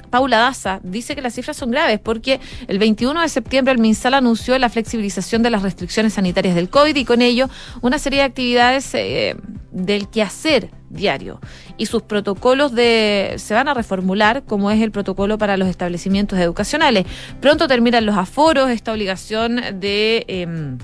Paula 0.09 0.39
Daza, 0.39 0.79
dice 0.81 1.13
que 1.13 1.21
las 1.21 1.35
cifras 1.35 1.55
son 1.55 1.69
graves 1.69 1.99
porque 1.99 2.39
el 2.67 2.79
21 2.79 3.21
de 3.21 3.29
septiembre 3.29 3.73
el 3.73 3.79
MinSal 3.79 4.15
anunció 4.15 4.57
la 4.57 4.69
flexibilización 4.69 5.43
de 5.43 5.51
las 5.51 5.61
restricciones 5.61 6.13
sanitarias 6.13 6.55
del 6.55 6.69
COVID 6.69 6.95
y 6.95 7.05
con 7.05 7.21
ello 7.21 7.47
una 7.81 7.99
serie 7.99 8.19
de 8.19 8.25
actividades 8.25 8.89
eh, 8.95 9.35
del 9.71 10.09
quehacer 10.09 10.69
diario. 10.89 11.39
Y 11.77 11.85
sus 11.85 12.01
protocolos 12.03 12.73
de 12.73 13.35
se 13.37 13.53
van 13.53 13.67
a 13.67 13.73
reformular, 13.73 14.43
como 14.43 14.69
es 14.71 14.81
el 14.81 14.91
protocolo 14.91 15.37
para 15.37 15.57
los 15.57 15.67
establecimientos 15.67 16.39
educacionales. 16.39 17.05
Pronto 17.39 17.67
terminan 17.67 18.05
los 18.05 18.17
aforos, 18.17 18.69
esta 18.69 18.91
obligación 18.91 19.61
de... 19.79 20.25
Em, 20.27 20.77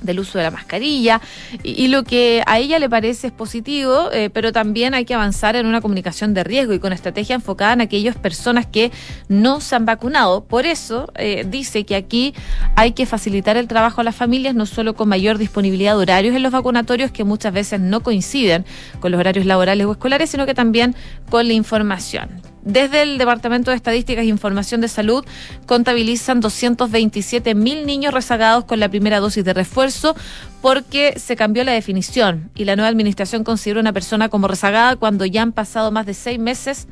del 0.00 0.20
uso 0.20 0.38
de 0.38 0.44
la 0.44 0.50
mascarilla 0.50 1.20
y, 1.62 1.86
lo 1.88 2.02
que 2.02 2.42
a 2.46 2.58
ella 2.58 2.78
le 2.78 2.88
parece 2.88 3.28
es 3.28 3.32
positivo, 3.32 4.10
eh, 4.12 4.28
pero 4.30 4.52
también 4.52 4.92
hay 4.94 5.04
que 5.04 5.14
avanzar 5.14 5.54
en 5.54 5.66
una 5.66 5.80
comunicación 5.80 6.34
de 6.34 6.42
riesgo 6.42 6.72
y 6.72 6.80
con 6.80 6.92
estrategia 6.92 7.36
enfocada 7.36 7.74
en 7.74 7.80
aquellas 7.80 8.16
personas 8.16 8.66
que 8.66 8.90
no 9.28 9.60
se 9.60 9.76
han 9.76 9.86
vacunado. 9.86 10.44
Por 10.44 10.66
eso 10.66 11.12
eh, 11.14 11.46
dice 11.48 11.84
que 11.84 11.94
aquí 11.94 12.34
hay 12.74 12.92
que 12.92 13.06
facilitar 13.06 13.56
el 13.56 13.68
trabajo 13.68 14.00
a 14.00 14.04
las 14.04 14.16
familias, 14.16 14.54
no 14.54 14.66
solo 14.66 14.94
con 14.94 15.08
mayor 15.08 15.38
disponibilidad 15.38 15.92
de 15.92 16.02
horarios 16.02 16.34
en 16.34 16.42
los 16.42 16.52
vacunatorios 16.52 17.12
que 17.12 17.24
muchas 17.24 17.52
veces 17.52 17.80
no 17.80 18.02
coinciden 18.02 18.64
con 19.00 19.12
los 19.12 19.20
horarios 19.20 19.46
laborales 19.46 19.86
o 19.86 19.92
escolares, 19.92 20.30
sino 20.30 20.46
que 20.46 20.54
también 20.54 20.94
con 21.30 21.46
la 21.46 21.52
información. 21.52 22.55
Desde 22.66 23.02
el 23.02 23.16
Departamento 23.16 23.70
de 23.70 23.76
Estadísticas 23.76 24.24
e 24.24 24.26
Información 24.26 24.80
de 24.80 24.88
Salud 24.88 25.24
contabilizan 25.66 26.40
227 26.40 27.54
mil 27.54 27.86
niños 27.86 28.12
rezagados 28.12 28.64
con 28.64 28.80
la 28.80 28.88
primera 28.88 29.20
dosis 29.20 29.44
de 29.44 29.54
refuerzo 29.54 30.16
porque 30.62 31.14
se 31.16 31.36
cambió 31.36 31.62
la 31.62 31.70
definición 31.70 32.50
y 32.56 32.64
la 32.64 32.74
nueva 32.74 32.88
administración 32.88 33.44
considera 33.44 33.78
una 33.78 33.92
persona 33.92 34.28
como 34.28 34.48
rezagada 34.48 34.96
cuando 34.96 35.24
ya 35.24 35.42
han 35.42 35.52
pasado 35.52 35.92
más 35.92 36.06
de 36.06 36.14
seis 36.14 36.40
meses 36.40 36.88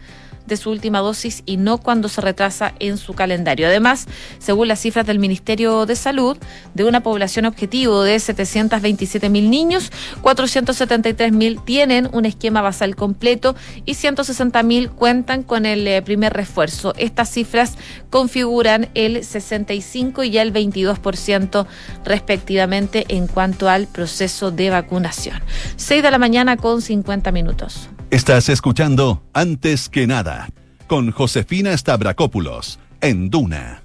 de 0.47 0.57
su 0.57 0.71
última 0.71 1.01
dosis 1.01 1.43
y 1.47 1.57
no 1.57 1.79
cuando 1.79 2.09
se 2.09 2.21
retrasa 2.21 2.75
en 2.79 2.99
su 2.99 3.15
calendario. 3.15 3.67
Además, 3.67 4.07
según 4.39 4.69
las 4.69 4.81
cifras 4.81 5.07
del 5.07 5.19
Ministerio 5.19 5.87
de 5.87 5.97
Salud, 5.97 6.37
de 6.75 6.85
una 6.85 7.03
población 7.03 7.47
objetivo 7.47 8.03
de 8.03 8.19
727 8.19 9.29
mil 9.29 9.51
niños, 9.51 9.91
473 10.23 11.33
mil 11.33 11.61
tienen 11.61 12.09
un 12.13 12.25
esquema 12.25 12.63
basal 12.63 12.97
completo 12.97 13.55
y 13.85 13.95
160 13.95 14.63
mil 14.63 14.91
cuentan 14.91 15.43
con 15.43 15.67
el 15.67 15.87
eh, 15.87 16.03
primer 16.03 16.33
refuerzo. 16.33 16.95
Estas 16.97 17.31
cifras 17.31 17.77
configuran 18.11 18.89
el 18.95 19.25
65 19.25 20.25
y 20.25 20.39
el 20.39 20.53
22% 20.53 21.67
respectivamente 22.05 23.05
en 23.09 23.27
cuanto 23.27 23.69
al 23.69 23.87
proceso 23.87 24.51
de 24.51 24.71
vacunación. 24.71 25.41
6 25.77 26.03
de 26.03 26.11
la 26.11 26.19
mañana 26.19 26.57
con 26.57 26.83
50 26.83 27.33
minutos. 27.33 27.89
Estás 28.15 28.49
escuchando 28.49 29.25
Antes 29.33 29.89
que 29.89 30.07
nada 30.07 30.49
con 30.87 31.11
Josefina 31.11 31.77
Stavrakopoulos 31.77 32.79
en 33.01 33.29
Duna. 33.29 33.83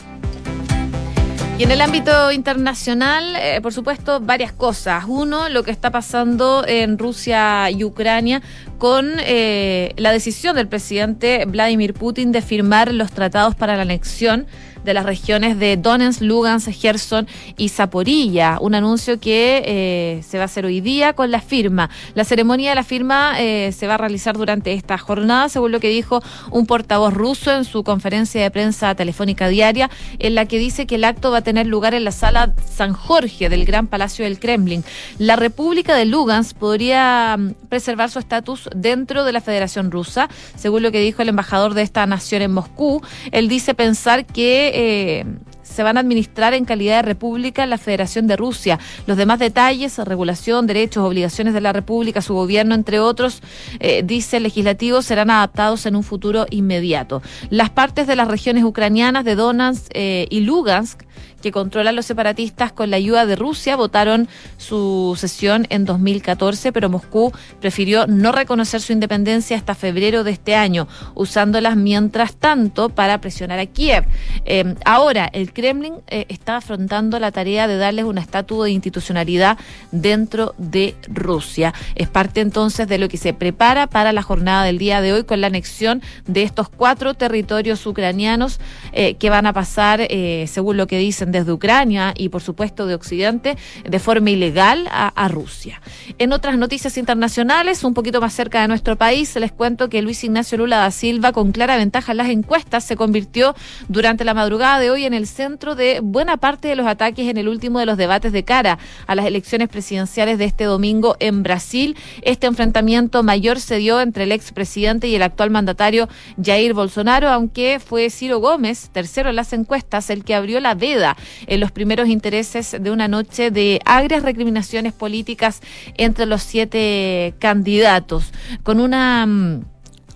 Y 1.57 1.63
en 1.63 1.71
el 1.71 1.81
ámbito 1.81 2.31
internacional, 2.31 3.35
eh, 3.37 3.59
por 3.59 3.73
supuesto, 3.73 4.19
varias 4.19 4.53
cosas. 4.53 5.05
Uno, 5.07 5.49
lo 5.49 5.63
que 5.63 5.71
está 5.71 5.89
pasando 5.89 6.63
en 6.67 6.99
Rusia 6.99 7.71
y 7.71 7.83
Ucrania 7.83 8.43
con 8.79 9.11
eh, 9.19 9.93
la 9.97 10.11
decisión 10.11 10.55
del 10.55 10.67
presidente 10.67 11.45
Vladimir 11.45 11.93
Putin 11.93 12.31
de 12.31 12.41
firmar 12.41 12.93
los 12.93 13.11
tratados 13.11 13.53
para 13.53 13.75
la 13.75 13.83
anexión 13.83 14.47
de 14.83 14.93
las 14.93 15.05
regiones 15.05 15.59
de 15.59 15.77
Donetsk, 15.77 16.21
Lugansk, 16.21 16.69
Gerson 16.71 17.27
y 17.57 17.69
Zaporilla. 17.69 18.57
Un 18.61 18.75
anuncio 18.75 19.19
que 19.19 19.63
eh, 19.65 20.23
se 20.23 20.37
va 20.37 20.43
a 20.43 20.45
hacer 20.45 20.65
hoy 20.65 20.81
día 20.81 21.13
con 21.13 21.31
la 21.31 21.41
firma. 21.41 21.89
La 22.15 22.23
ceremonia 22.23 22.71
de 22.71 22.75
la 22.75 22.83
firma 22.83 23.33
eh, 23.39 23.71
se 23.71 23.87
va 23.87 23.95
a 23.95 23.97
realizar 23.97 24.37
durante 24.37 24.73
esta 24.73 24.97
jornada, 24.97 25.49
según 25.49 25.71
lo 25.71 25.79
que 25.79 25.89
dijo 25.89 26.21
un 26.51 26.65
portavoz 26.65 27.13
ruso 27.13 27.55
en 27.55 27.65
su 27.65 27.83
conferencia 27.83 28.41
de 28.41 28.51
prensa 28.51 28.95
telefónica 28.95 29.47
diaria, 29.47 29.89
en 30.19 30.35
la 30.35 30.45
que 30.45 30.57
dice 30.57 30.87
que 30.87 30.95
el 30.95 31.03
acto 31.03 31.31
va 31.31 31.39
a 31.39 31.43
tener 31.43 31.67
lugar 31.67 31.93
en 31.93 32.03
la 32.03 32.11
sala 32.11 32.53
San 32.65 32.93
Jorge 32.93 33.49
del 33.49 33.65
Gran 33.65 33.87
Palacio 33.87 34.25
del 34.25 34.39
Kremlin. 34.39 34.83
La 35.17 35.35
República 35.35 35.95
de 35.95 36.05
Lugansk 36.05 36.55
podría 36.57 37.35
mm, 37.37 37.53
preservar 37.69 38.09
su 38.09 38.19
estatus 38.19 38.68
dentro 38.75 39.23
de 39.23 39.31
la 39.31 39.41
Federación 39.41 39.91
Rusa, 39.91 40.29
según 40.55 40.83
lo 40.83 40.91
que 40.91 41.01
dijo 41.01 41.21
el 41.21 41.29
embajador 41.29 41.73
de 41.73 41.81
esta 41.81 42.05
nación 42.05 42.41
en 42.41 42.51
Moscú. 42.51 43.01
Él 43.31 43.47
dice 43.47 43.73
pensar 43.73 44.25
que 44.25 44.71
eh, 44.73 45.25
se 45.69 45.83
van 45.83 45.97
a 45.97 45.99
administrar 45.99 46.53
en 46.53 46.65
calidad 46.65 46.97
de 46.97 47.01
república 47.03 47.65
la 47.65 47.77
Federación 47.77 48.27
de 48.27 48.35
Rusia. 48.35 48.79
Los 49.05 49.17
demás 49.17 49.39
detalles, 49.39 49.97
regulación, 49.99 50.67
derechos, 50.67 51.03
obligaciones 51.05 51.53
de 51.53 51.61
la 51.61 51.73
república, 51.73 52.21
su 52.21 52.33
gobierno, 52.33 52.75
entre 52.75 52.99
otros, 52.99 53.41
eh, 53.79 54.01
dice 54.03 54.37
el 54.37 54.43
legislativo, 54.43 55.01
serán 55.01 55.29
adaptados 55.29 55.85
en 55.85 55.95
un 55.95 56.03
futuro 56.03 56.45
inmediato. 56.49 57.21
Las 57.49 57.69
partes 57.69 58.07
de 58.07 58.15
las 58.15 58.27
regiones 58.27 58.63
ucranianas 58.63 59.23
de 59.25 59.35
Donetsk 59.35 59.87
eh, 59.93 60.27
y 60.29 60.41
Lugansk 60.41 61.03
que 61.39 61.51
controlan 61.51 61.95
los 61.95 62.05
separatistas 62.05 62.71
con 62.71 62.89
la 62.89 62.97
ayuda 62.97 63.25
de 63.25 63.35
Rusia 63.35 63.75
votaron 63.75 64.27
su 64.57 65.15
sesión 65.17 65.65
en 65.69 65.85
2014, 65.85 66.71
pero 66.71 66.89
Moscú 66.89 67.31
prefirió 67.59 68.07
no 68.07 68.31
reconocer 68.31 68.81
su 68.81 68.93
independencia 68.93 69.57
hasta 69.57 69.75
febrero 69.75 70.23
de 70.23 70.31
este 70.31 70.55
año, 70.55 70.87
usándolas 71.15 71.75
mientras 71.75 72.35
tanto 72.35 72.89
para 72.89 73.19
presionar 73.21 73.59
a 73.59 73.65
Kiev. 73.65 74.05
Eh, 74.45 74.75
ahora, 74.85 75.29
el 75.31 75.53
Kremlin 75.53 75.95
eh, 76.07 76.25
está 76.29 76.57
afrontando 76.57 77.19
la 77.19 77.31
tarea 77.31 77.67
de 77.67 77.77
darles 77.77 78.05
un 78.05 78.17
estatus 78.17 78.65
de 78.65 78.71
institucionalidad 78.71 79.57
dentro 79.91 80.53
de 80.57 80.95
Rusia. 81.07 81.73
Es 81.95 82.09
parte 82.09 82.41
entonces 82.41 82.87
de 82.87 82.97
lo 82.97 83.09
que 83.09 83.17
se 83.17 83.33
prepara 83.33 83.87
para 83.87 84.13
la 84.13 84.21
jornada 84.21 84.63
del 84.63 84.77
día 84.77 85.01
de 85.01 85.13
hoy 85.13 85.23
con 85.23 85.41
la 85.41 85.47
anexión 85.47 86.01
de 86.27 86.43
estos 86.43 86.69
cuatro 86.69 87.13
territorios 87.13 87.85
ucranianos 87.85 88.59
eh, 88.91 89.15
que 89.15 89.29
van 89.29 89.45
a 89.45 89.53
pasar, 89.53 90.07
según 90.47 90.77
lo 90.77 90.87
que 90.87 90.97
dicen 90.97 91.28
desde 91.31 91.51
Ucrania 91.51 92.13
y 92.15 92.29
por 92.29 92.41
supuesto 92.41 92.85
de 92.85 92.95
Occidente 92.95 93.57
de 93.87 93.99
forma 93.99 94.29
ilegal 94.29 94.87
a, 94.91 95.27
Rusia. 95.29 95.81
En 96.17 96.33
otras 96.33 96.57
noticias 96.57 96.97
internacionales, 96.97 97.83
un 97.83 97.93
poquito 97.93 98.19
más 98.19 98.33
cerca 98.33 98.61
de 98.61 98.67
nuestro 98.67 98.95
país, 98.95 99.35
les 99.35 99.51
cuento 99.51 99.89
que 99.89 100.01
Luis 100.01 100.23
Ignacio 100.23 100.57
Lula 100.57 100.77
da 100.77 100.91
Silva, 100.91 101.31
con 101.31 101.51
clara 101.51 101.77
ventaja 101.77 102.13
en 102.13 102.17
las 102.17 102.29
encuestas, 102.29 102.83
se 102.83 102.95
convirtió 102.95 103.55
durante 103.87 104.23
la 104.23 104.33
madrugada 104.33 104.79
de 104.79 104.89
hoy 104.89 105.05
en 105.05 105.13
el 105.13 105.27
centro 105.27 105.75
de 105.75 105.99
buena 106.01 106.37
parte 106.37 106.67
de 106.67 106.75
los 106.75 106.87
ataques 106.87 107.27
en 107.29 107.37
el 107.37 107.47
último 107.47 107.79
de 107.79 107.85
los 107.85 107.97
debates 107.97 108.31
de 108.31 108.43
cara 108.43 108.79
a 109.05 109.15
las 109.15 109.25
elecciones 109.25 109.69
presidenciales 109.69 110.37
de 110.37 110.45
este 110.45 110.63
domingo 110.63 111.15
en 111.19 111.43
Brasil. 111.43 111.95
Este 112.21 112.47
enfrentamiento 112.47 113.23
mayor 113.23 113.59
se 113.59 113.77
dio 113.77 114.01
entre 114.01 114.23
el 114.23 114.31
expresidente 114.31 115.07
y 115.07 115.15
el 115.15 115.21
actual 115.21 115.49
mandatario 115.49 116.09
Jair 116.43 116.73
Bolsonaro, 116.73 117.29
aunque 117.29 117.79
fue 117.79 118.09
Ciro 118.09 118.39
Gómez, 118.39 118.89
tercero 118.91 119.29
en 119.29 119.35
las 119.35 119.53
encuestas, 119.53 120.09
el 120.09 120.23
que 120.23 120.35
abrió 120.35 120.59
la 120.59 120.75
veda 120.75 121.15
en 121.47 121.59
los 121.59 121.71
primeros 121.71 122.07
intereses 122.07 122.75
de 122.79 122.91
una 122.91 123.07
noche 123.07 123.51
de 123.51 123.79
agrias 123.85 124.23
recriminaciones 124.23 124.93
políticas 124.93 125.61
entre 125.97 126.25
los 126.25 126.41
siete 126.43 127.33
candidatos, 127.39 128.31
con 128.63 128.79
una 128.79 129.25
mm, 129.25 129.61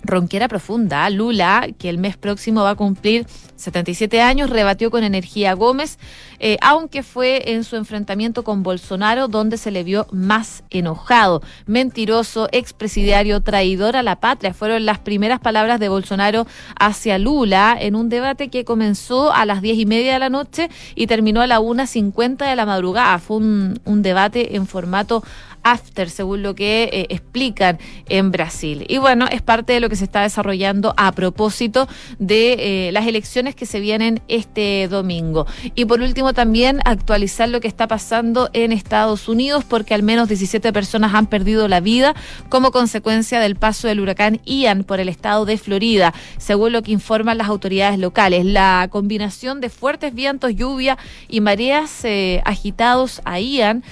ronquera 0.03 0.47
profunda. 0.47 1.09
Lula, 1.09 1.67
que 1.77 1.89
el 1.89 1.97
mes 1.97 2.17
próximo 2.17 2.63
va 2.63 2.71
a 2.71 2.75
cumplir 2.75 3.25
77 3.55 4.21
años, 4.21 4.49
rebatió 4.49 4.91
con 4.91 5.03
energía 5.03 5.53
Gómez, 5.53 5.97
eh, 6.39 6.57
aunque 6.61 7.03
fue 7.03 7.53
en 7.53 7.63
su 7.63 7.75
enfrentamiento 7.75 8.43
con 8.43 8.63
Bolsonaro 8.63 9.27
donde 9.27 9.57
se 9.57 9.71
le 9.71 9.83
vio 9.83 10.07
más 10.11 10.63
enojado. 10.69 11.41
Mentiroso, 11.65 12.49
expresidiario, 12.51 13.41
traidor 13.41 13.95
a 13.95 14.03
la 14.03 14.19
patria, 14.19 14.53
fueron 14.53 14.85
las 14.85 14.99
primeras 14.99 15.39
palabras 15.39 15.79
de 15.79 15.89
Bolsonaro 15.89 16.45
hacia 16.77 17.17
Lula 17.17 17.77
en 17.79 17.95
un 17.95 18.09
debate 18.09 18.49
que 18.49 18.65
comenzó 18.65 19.31
a 19.31 19.45
las 19.45 19.61
diez 19.61 19.77
y 19.77 19.85
media 19.85 20.13
de 20.13 20.19
la 20.19 20.29
noche 20.29 20.69
y 20.95 21.07
terminó 21.07 21.41
a 21.41 21.47
la 21.47 21.59
una 21.59 21.87
cincuenta 21.87 22.49
de 22.49 22.55
la 22.55 22.65
madrugada. 22.65 23.19
Fue 23.19 23.37
un, 23.37 23.79
un 23.85 24.01
debate 24.01 24.55
en 24.55 24.67
formato 24.67 25.23
after, 25.63 26.09
según 26.09 26.43
lo 26.43 26.55
que 26.55 26.83
eh, 26.83 27.07
explican 27.09 27.79
en 28.09 28.31
Brasil. 28.31 28.85
Y 28.87 28.97
bueno, 28.97 29.27
es 29.31 29.41
parte 29.41 29.73
de 29.73 29.79
lo 29.79 29.89
que 29.89 29.95
se 29.95 30.03
está 30.03 30.21
desarrollando 30.21 30.93
a 30.97 31.11
propósito 31.13 31.87
de 32.19 32.87
eh, 32.87 32.91
las 32.91 33.07
elecciones 33.07 33.55
que 33.55 33.65
se 33.65 33.79
vienen 33.79 34.21
este 34.27 34.87
domingo. 34.89 35.47
Y 35.75 35.85
por 35.85 36.01
último, 36.01 36.33
también 36.33 36.79
actualizar 36.85 37.49
lo 37.49 37.61
que 37.61 37.67
está 37.67 37.87
pasando 37.87 38.49
en 38.53 38.71
Estados 38.71 39.27
Unidos, 39.27 39.63
porque 39.63 39.93
al 39.93 40.03
menos 40.03 40.27
17 40.27 40.71
personas 40.73 41.13
han 41.13 41.27
perdido 41.27 41.67
la 41.67 41.79
vida 41.79 42.13
como 42.49 42.71
consecuencia 42.71 43.39
del 43.39 43.55
paso 43.55 43.87
del 43.87 43.99
huracán 43.99 44.41
Ian 44.45 44.83
por 44.83 44.99
el 44.99 45.09
estado 45.09 45.45
de 45.45 45.57
Florida, 45.57 46.13
según 46.37 46.73
lo 46.73 46.83
que 46.83 46.91
informan 46.91 47.37
las 47.37 47.47
autoridades 47.47 47.97
locales. 47.97 48.45
La 48.45 48.87
combinación 48.91 49.61
de 49.61 49.69
fuertes 49.69 50.13
vientos, 50.13 50.55
lluvia 50.55 50.97
y 51.27 51.41
mareas 51.41 52.03
eh, 52.03 52.41
agitados 52.45 53.21
a 53.25 53.39
Ian 53.39 53.83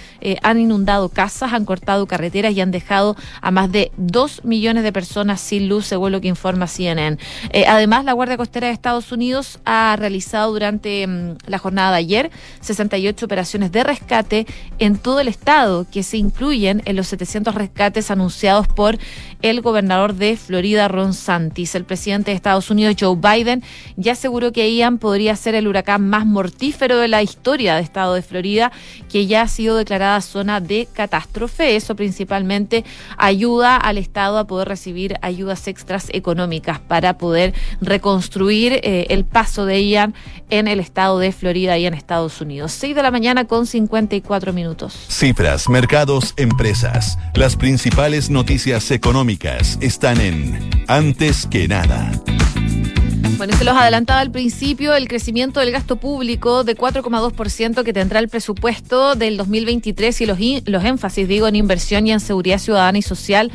han 0.44 0.60
inundado 0.60 1.10
casas, 1.10 1.54
han 1.54 1.61
cortado 1.66 2.08
carreteras 2.08 2.54
y 2.54 2.62
han 2.62 2.72
dejado 2.72 3.16
a 3.42 3.52
más 3.52 3.72
de 3.72 3.92
dos 3.98 4.44
millones 4.44 4.84
de 4.84 4.92
personas 4.92 5.42
sin 5.42 5.70
luz, 5.70 5.86
según 5.86 6.12
lo 6.12 6.22
que 6.22 6.28
informa 6.28 6.68
CNN. 6.68 7.18
Eh, 7.52 7.66
además, 7.68 8.06
la 8.06 8.14
Guardia 8.14 8.38
Costera 8.38 8.68
de 8.68 8.74
Estados 8.74 9.12
Unidos 9.12 9.60
ha 9.66 9.96
realizado 9.98 10.52
durante 10.52 11.06
mm, 11.08 11.38
la 11.48 11.58
jornada 11.58 11.92
de 11.92 11.98
ayer 11.98 12.32
68 12.62 13.26
operaciones 13.26 13.72
de 13.72 13.84
rescate 13.84 14.46
en 14.80 14.98
todo 14.98 15.20
el 15.20 15.28
estado, 15.28 15.86
que 15.92 16.04
se 16.04 16.18
incluyen 16.18 16.82
en 16.86 16.96
los 16.96 17.08
700 17.08 17.56
rescates 17.56 18.12
anunciados 18.12 18.68
por 18.68 18.98
el 19.42 19.62
gobernador 19.62 20.16
de 20.16 20.38
Florida, 20.38 20.88
Ron 20.88 21.14
Santis. 21.14 21.76
El 21.76 21.86
presidente 21.86 22.32
de 22.32 22.36
Estados 22.36 22.70
Unidos, 22.70 22.96
Joe 23.00 23.16
Biden, 23.16 23.64
ya 23.96 24.14
aseguró 24.14 24.52
que 24.52 24.74
Ian 24.74 24.98
podría 24.98 25.36
ser 25.36 25.56
el 25.56 25.68
huracán 25.68 26.08
más 26.10 26.26
mortífero 26.26 26.98
de 26.98 27.08
la 27.08 27.24
historia 27.24 27.76
del 27.76 27.84
estado 27.84 28.14
de 28.14 28.22
Florida, 28.22 28.72
que 29.10 29.28
ya 29.28 29.44
ha 29.44 29.48
sido 29.48 29.78
declarada 29.78 30.22
zona 30.22 30.60
de 30.60 30.88
catástrofe. 30.94 31.51
Eso 31.60 31.96
principalmente 31.96 32.84
ayuda 33.18 33.78
al 33.78 33.98
estado 33.98 34.38
a 34.38 34.48
poder 34.48 34.68
recibir 34.68 35.16
ayudas 35.22 35.68
extras 35.68 36.08
económicas 36.12 36.80
para 36.80 37.18
poder 37.18 37.54
reconstruir 37.82 38.74
eh, 38.84 39.08
el 39.10 39.26
paso 39.26 39.66
de 39.66 39.88
Ian 39.88 40.14
en 40.50 40.68
el 40.68 40.80
estado 40.80 41.20
de 41.20 41.32
Florida 41.32 41.78
y 41.78 41.86
en 41.86 41.94
Estados 41.94 42.42
Unidos. 42.42 42.72
6 42.74 42.96
de 42.96 43.04
la 43.04 43.12
mañana 43.12 43.46
con 43.46 43.66
54 43.66 44.54
minutos. 44.54 44.94
Cifras, 45.10 45.70
mercados, 45.70 46.34
empresas. 46.38 47.18
Las 47.36 47.56
principales 47.56 48.30
noticias 48.30 48.92
económicas 48.92 49.78
están 49.82 50.20
en 50.20 50.70
Antes 50.88 51.48
que 51.48 51.68
nada. 51.68 52.12
Bueno, 53.42 53.58
se 53.58 53.64
los 53.64 53.76
adelantaba 53.76 54.20
al 54.20 54.30
principio 54.30 54.94
el 54.94 55.08
crecimiento 55.08 55.62
del 55.62 55.72
gasto 55.72 55.96
público 55.96 56.64
de 56.64 56.78
4,2% 56.78 57.84
que 57.84 57.92
tendrá 57.92 58.20
el 58.20 58.30
presupuesto 58.30 59.16
del 59.16 59.36
2023 59.36 60.22
y 60.22 60.26
los, 60.28 60.38
los 60.66 60.86
énfasis, 60.86 61.28
digo, 61.28 61.48
en 61.48 61.56
inversión 61.56 62.06
y 62.06 62.12
en 62.12 62.20
seguridad 62.20 62.60
ciudadana 62.60 63.00
y 63.00 63.02
social 63.02 63.52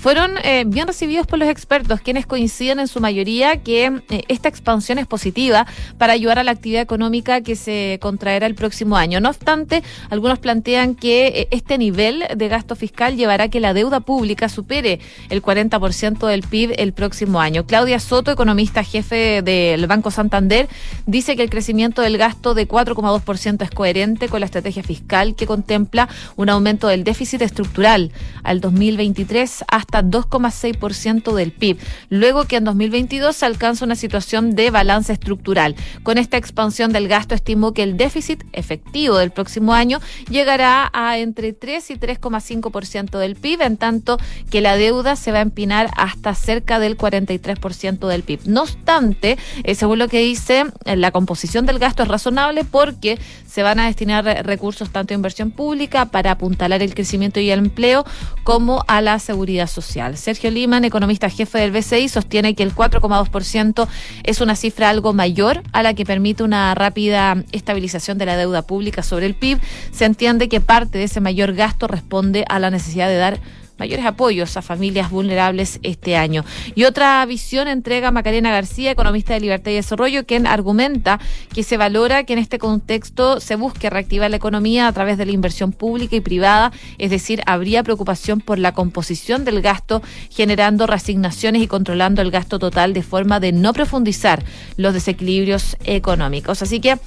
fueron 0.00 0.38
eh, 0.44 0.64
bien 0.66 0.86
recibidos 0.86 1.26
por 1.26 1.38
los 1.38 1.48
expertos, 1.48 2.00
quienes 2.00 2.24
coinciden 2.24 2.80
en 2.80 2.88
su 2.88 3.00
mayoría 3.00 3.58
que 3.58 4.00
eh, 4.08 4.22
esta 4.28 4.48
expansión 4.48 4.98
es 4.98 5.06
positiva 5.06 5.66
para 5.98 6.14
ayudar 6.14 6.38
a 6.38 6.42
la 6.44 6.52
actividad 6.52 6.80
económica 6.80 7.42
que 7.42 7.54
se 7.54 7.98
contraerá 8.00 8.46
el 8.46 8.54
próximo 8.54 8.96
año. 8.96 9.20
No 9.20 9.28
obstante, 9.28 9.82
algunos 10.08 10.38
plantean 10.38 10.94
que 10.94 11.26
eh, 11.26 11.48
este 11.50 11.76
nivel 11.76 12.24
de 12.34 12.48
gasto 12.48 12.76
fiscal 12.76 13.16
llevará 13.16 13.44
a 13.44 13.48
que 13.48 13.60
la 13.60 13.74
deuda 13.74 14.00
pública 14.00 14.48
supere 14.48 15.00
el 15.28 15.42
40% 15.42 16.26
del 16.26 16.42
PIB 16.44 16.72
el 16.78 16.94
próximo 16.94 17.38
año. 17.38 17.66
Claudia 17.66 18.00
Soto, 18.00 18.30
economista 18.30 18.82
jefe 18.82 19.42
del 19.42 19.86
Banco 19.86 20.10
Santander, 20.10 20.66
dice 21.04 21.36
que 21.36 21.42
el 21.42 21.50
crecimiento 21.50 22.00
del 22.00 22.16
gasto 22.16 22.54
de 22.54 22.66
4,2% 22.66 23.62
es 23.64 23.70
coherente 23.70 24.30
con 24.30 24.40
la 24.40 24.46
estrategia 24.46 24.82
fiscal 24.82 25.34
que 25.34 25.46
contempla 25.46 26.08
un 26.36 26.48
aumento 26.48 26.88
del 26.88 27.04
déficit 27.04 27.42
estructural 27.42 28.12
al 28.42 28.62
2023 28.62 29.64
hasta 29.68 29.89
2,6% 29.98 31.34
del 31.34 31.52
PIB, 31.52 31.78
luego 32.08 32.44
que 32.44 32.56
en 32.56 32.64
2022 32.64 33.36
se 33.36 33.46
alcanza 33.46 33.84
una 33.84 33.96
situación 33.96 34.54
de 34.54 34.70
balance 34.70 35.12
estructural. 35.12 35.76
Con 36.02 36.18
esta 36.18 36.36
expansión 36.36 36.92
del 36.92 37.08
gasto 37.08 37.34
estimó 37.34 37.74
que 37.74 37.82
el 37.82 37.96
déficit 37.96 38.44
efectivo 38.52 39.18
del 39.18 39.30
próximo 39.30 39.74
año 39.74 40.00
llegará 40.28 40.90
a 40.92 41.18
entre 41.18 41.52
3 41.52 41.90
y 41.90 41.94
3,5% 41.94 43.18
del 43.18 43.36
PIB, 43.36 43.62
en 43.62 43.76
tanto 43.76 44.18
que 44.50 44.60
la 44.60 44.76
deuda 44.76 45.16
se 45.16 45.32
va 45.32 45.38
a 45.38 45.42
empinar 45.42 45.90
hasta 45.96 46.34
cerca 46.34 46.78
del 46.78 46.96
43% 46.96 48.06
del 48.06 48.22
PIB. 48.22 48.40
No 48.46 48.62
obstante, 48.62 49.38
eh, 49.64 49.74
según 49.74 49.98
lo 49.98 50.08
que 50.08 50.20
dice, 50.20 50.64
eh, 50.84 50.96
la 50.96 51.10
composición 51.10 51.66
del 51.66 51.78
gasto 51.78 52.02
es 52.02 52.08
razonable 52.08 52.64
porque 52.64 53.18
se 53.50 53.62
van 53.62 53.80
a 53.80 53.86
destinar 53.86 54.24
recursos 54.46 54.90
tanto 54.90 55.12
a 55.12 55.16
inversión 55.16 55.50
pública 55.50 56.06
para 56.06 56.30
apuntalar 56.30 56.82
el 56.82 56.94
crecimiento 56.94 57.40
y 57.40 57.50
el 57.50 57.58
empleo 57.58 58.04
como 58.44 58.84
a 58.86 59.00
la 59.00 59.18
seguridad 59.18 59.66
social. 59.66 60.16
Sergio 60.16 60.50
Liman, 60.50 60.84
economista 60.84 61.28
jefe 61.28 61.58
del 61.58 61.72
BCI, 61.72 62.08
sostiene 62.08 62.54
que 62.54 62.62
el 62.62 62.74
4,2% 62.74 63.88
es 64.22 64.40
una 64.40 64.56
cifra 64.56 64.90
algo 64.90 65.12
mayor 65.12 65.62
a 65.72 65.82
la 65.82 65.94
que 65.94 66.04
permite 66.04 66.42
una 66.42 66.74
rápida 66.74 67.42
estabilización 67.52 68.18
de 68.18 68.26
la 68.26 68.36
deuda 68.36 68.62
pública 68.62 69.02
sobre 69.02 69.26
el 69.26 69.34
PIB. 69.34 69.58
Se 69.90 70.04
entiende 70.04 70.48
que 70.48 70.60
parte 70.60 70.98
de 70.98 71.04
ese 71.04 71.20
mayor 71.20 71.54
gasto 71.54 71.88
responde 71.88 72.44
a 72.48 72.58
la 72.58 72.70
necesidad 72.70 73.08
de 73.08 73.16
dar 73.16 73.40
mayores 73.80 74.04
apoyos 74.04 74.56
a 74.58 74.62
familias 74.62 75.10
vulnerables 75.10 75.80
este 75.82 76.14
año. 76.16 76.44
Y 76.74 76.84
otra 76.84 77.24
visión 77.24 77.66
entrega 77.66 78.10
Macarena 78.10 78.50
García, 78.50 78.90
economista 78.90 79.32
de 79.32 79.40
Libertad 79.40 79.70
y 79.70 79.76
Desarrollo, 79.76 80.26
quien 80.26 80.46
argumenta 80.46 81.18
que 81.54 81.62
se 81.62 81.78
valora 81.78 82.24
que 82.24 82.34
en 82.34 82.38
este 82.38 82.58
contexto 82.58 83.40
se 83.40 83.56
busque 83.56 83.88
reactivar 83.88 84.30
la 84.30 84.36
economía 84.36 84.86
a 84.86 84.92
través 84.92 85.16
de 85.16 85.24
la 85.24 85.32
inversión 85.32 85.72
pública 85.72 86.14
y 86.14 86.20
privada, 86.20 86.72
es 86.98 87.10
decir, 87.10 87.42
habría 87.46 87.82
preocupación 87.82 88.42
por 88.42 88.58
la 88.58 88.72
composición 88.72 89.46
del 89.46 89.62
gasto, 89.62 90.02
generando 90.28 90.86
resignaciones 90.86 91.62
y 91.62 91.66
controlando 91.66 92.20
el 92.20 92.30
gasto 92.30 92.58
total 92.58 92.92
de 92.92 93.02
forma 93.02 93.40
de 93.40 93.52
no 93.52 93.72
profundizar 93.72 94.44
los 94.76 94.92
desequilibrios 94.92 95.78
económicos. 95.84 96.60
Así 96.60 96.80
que 96.80 96.98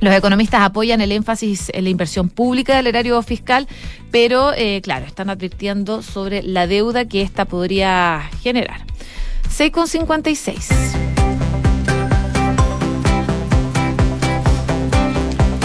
los 0.00 0.14
economistas 0.14 0.62
apoyan 0.62 1.00
el 1.00 1.12
énfasis 1.12 1.70
en 1.72 1.84
la 1.84 1.90
inversión 1.90 2.28
pública 2.28 2.76
del 2.76 2.86
erario 2.86 3.20
fiscal, 3.22 3.66
pero 4.10 4.52
eh, 4.54 4.80
claro, 4.82 5.06
están 5.06 5.30
advirtiendo 5.30 6.02
sobre 6.02 6.42
la 6.42 6.66
deuda 6.66 7.06
que 7.06 7.22
ésta 7.22 7.44
podría 7.44 8.22
generar. 8.42 8.80
6,56. 9.48 11.14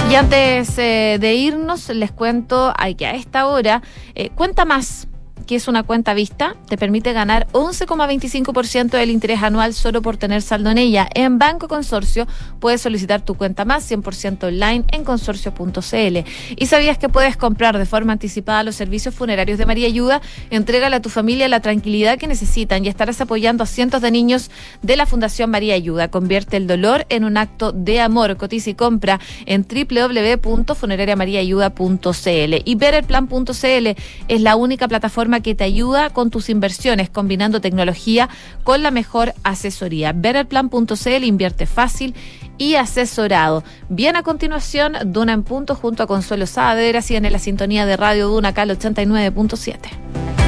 Y 0.10 0.16
antes 0.16 0.76
eh, 0.80 1.18
de 1.20 1.36
irnos, 1.36 1.90
les 1.90 2.12
cuento 2.12 2.74
que 2.98 3.06
a 3.06 3.12
esta 3.12 3.46
hora, 3.46 3.84
eh, 4.16 4.32
cuenta 4.32 4.66
más 4.66 5.09
que 5.50 5.56
es 5.56 5.68
una 5.68 5.82
cuenta 5.82 6.14
vista, 6.14 6.56
te 6.68 6.78
permite 6.78 7.12
ganar 7.12 7.48
11,25% 7.54 8.92
del 8.92 9.10
interés 9.10 9.42
anual 9.42 9.74
solo 9.74 10.04
por 10.04 10.16
tener 10.16 10.44
saldo 10.44 10.70
en 10.70 10.78
ella. 10.78 11.10
En 11.16 11.40
Banco 11.40 11.68
Consorcio 11.68 12.28
puedes 12.60 12.82
solicitar 12.82 13.22
tu 13.22 13.34
cuenta 13.34 13.66
más 13.66 13.90
100% 13.90 14.44
online 14.44 14.84
en 14.92 15.04
consorcio.cl. 15.04 16.18
¿Y 16.56 16.66
sabías 16.68 17.00
que 17.00 17.10
puedes 17.10 17.36
comprar 17.36 17.80
de 17.80 17.88
forma 17.88 18.14
anticipada 18.14 18.62
los 18.62 18.76
servicios 18.76 19.16
funerarios 19.16 19.58
de 19.58 19.66
María 19.66 19.88
Ayuda? 19.88 20.22
Entrégale 20.52 20.98
a 20.98 21.02
tu 21.02 21.10
familia 21.10 21.48
la 21.48 21.62
tranquilidad 21.62 22.20
que 22.20 22.28
necesitan 22.28 22.86
y 22.86 22.88
estarás 22.88 23.20
apoyando 23.20 23.64
a 23.64 23.66
cientos 23.66 24.04
de 24.04 24.12
niños 24.12 24.52
de 24.84 24.98
la 24.98 25.08
Fundación 25.08 25.50
María 25.50 25.74
Ayuda. 25.74 26.10
Convierte 26.10 26.58
el 26.58 26.68
dolor 26.68 27.08
en 27.10 27.24
un 27.24 27.38
acto 27.38 27.72
de 27.72 28.02
amor. 28.02 28.38
Cotiza 28.38 28.70
y 28.70 28.76
compra 28.76 29.20
en 29.48 29.66
www.funerariamariaayuda.cl. 29.68 32.56
Y 32.66 32.76
verelplan.cl 32.76 33.88
es 34.28 34.42
la 34.42 34.56
única 34.56 34.88
plataforma 34.88 35.39
que 35.42 35.56
te 35.56 35.64
ayuda 35.64 36.10
con 36.10 36.30
tus 36.30 36.50
inversiones, 36.50 37.10
combinando 37.10 37.62
tecnología 37.62 38.30
con 38.64 38.84
la 38.84 38.92
mejor 38.92 39.34
asesoría. 39.44 40.14
Betterplan.cl 40.14 41.24
invierte 41.24 41.66
fácil 41.66 42.16
y 42.58 42.76
asesorado. 42.76 43.64
Bien 43.90 44.16
a 44.16 44.24
continuación, 44.24 44.94
Duna 45.06 45.34
en 45.34 45.44
punto 45.44 45.76
junto 45.76 46.04
a 46.04 46.08
Consuelo 46.08 46.46
Saavedra, 46.46 47.02
siguen 47.02 47.26
en 47.26 47.34
la 47.34 47.40
sintonía 47.40 47.86
de 47.86 47.98
Radio 47.98 48.28
Duna 48.28 48.50
acá 48.50 48.66
89.7. 48.66 50.30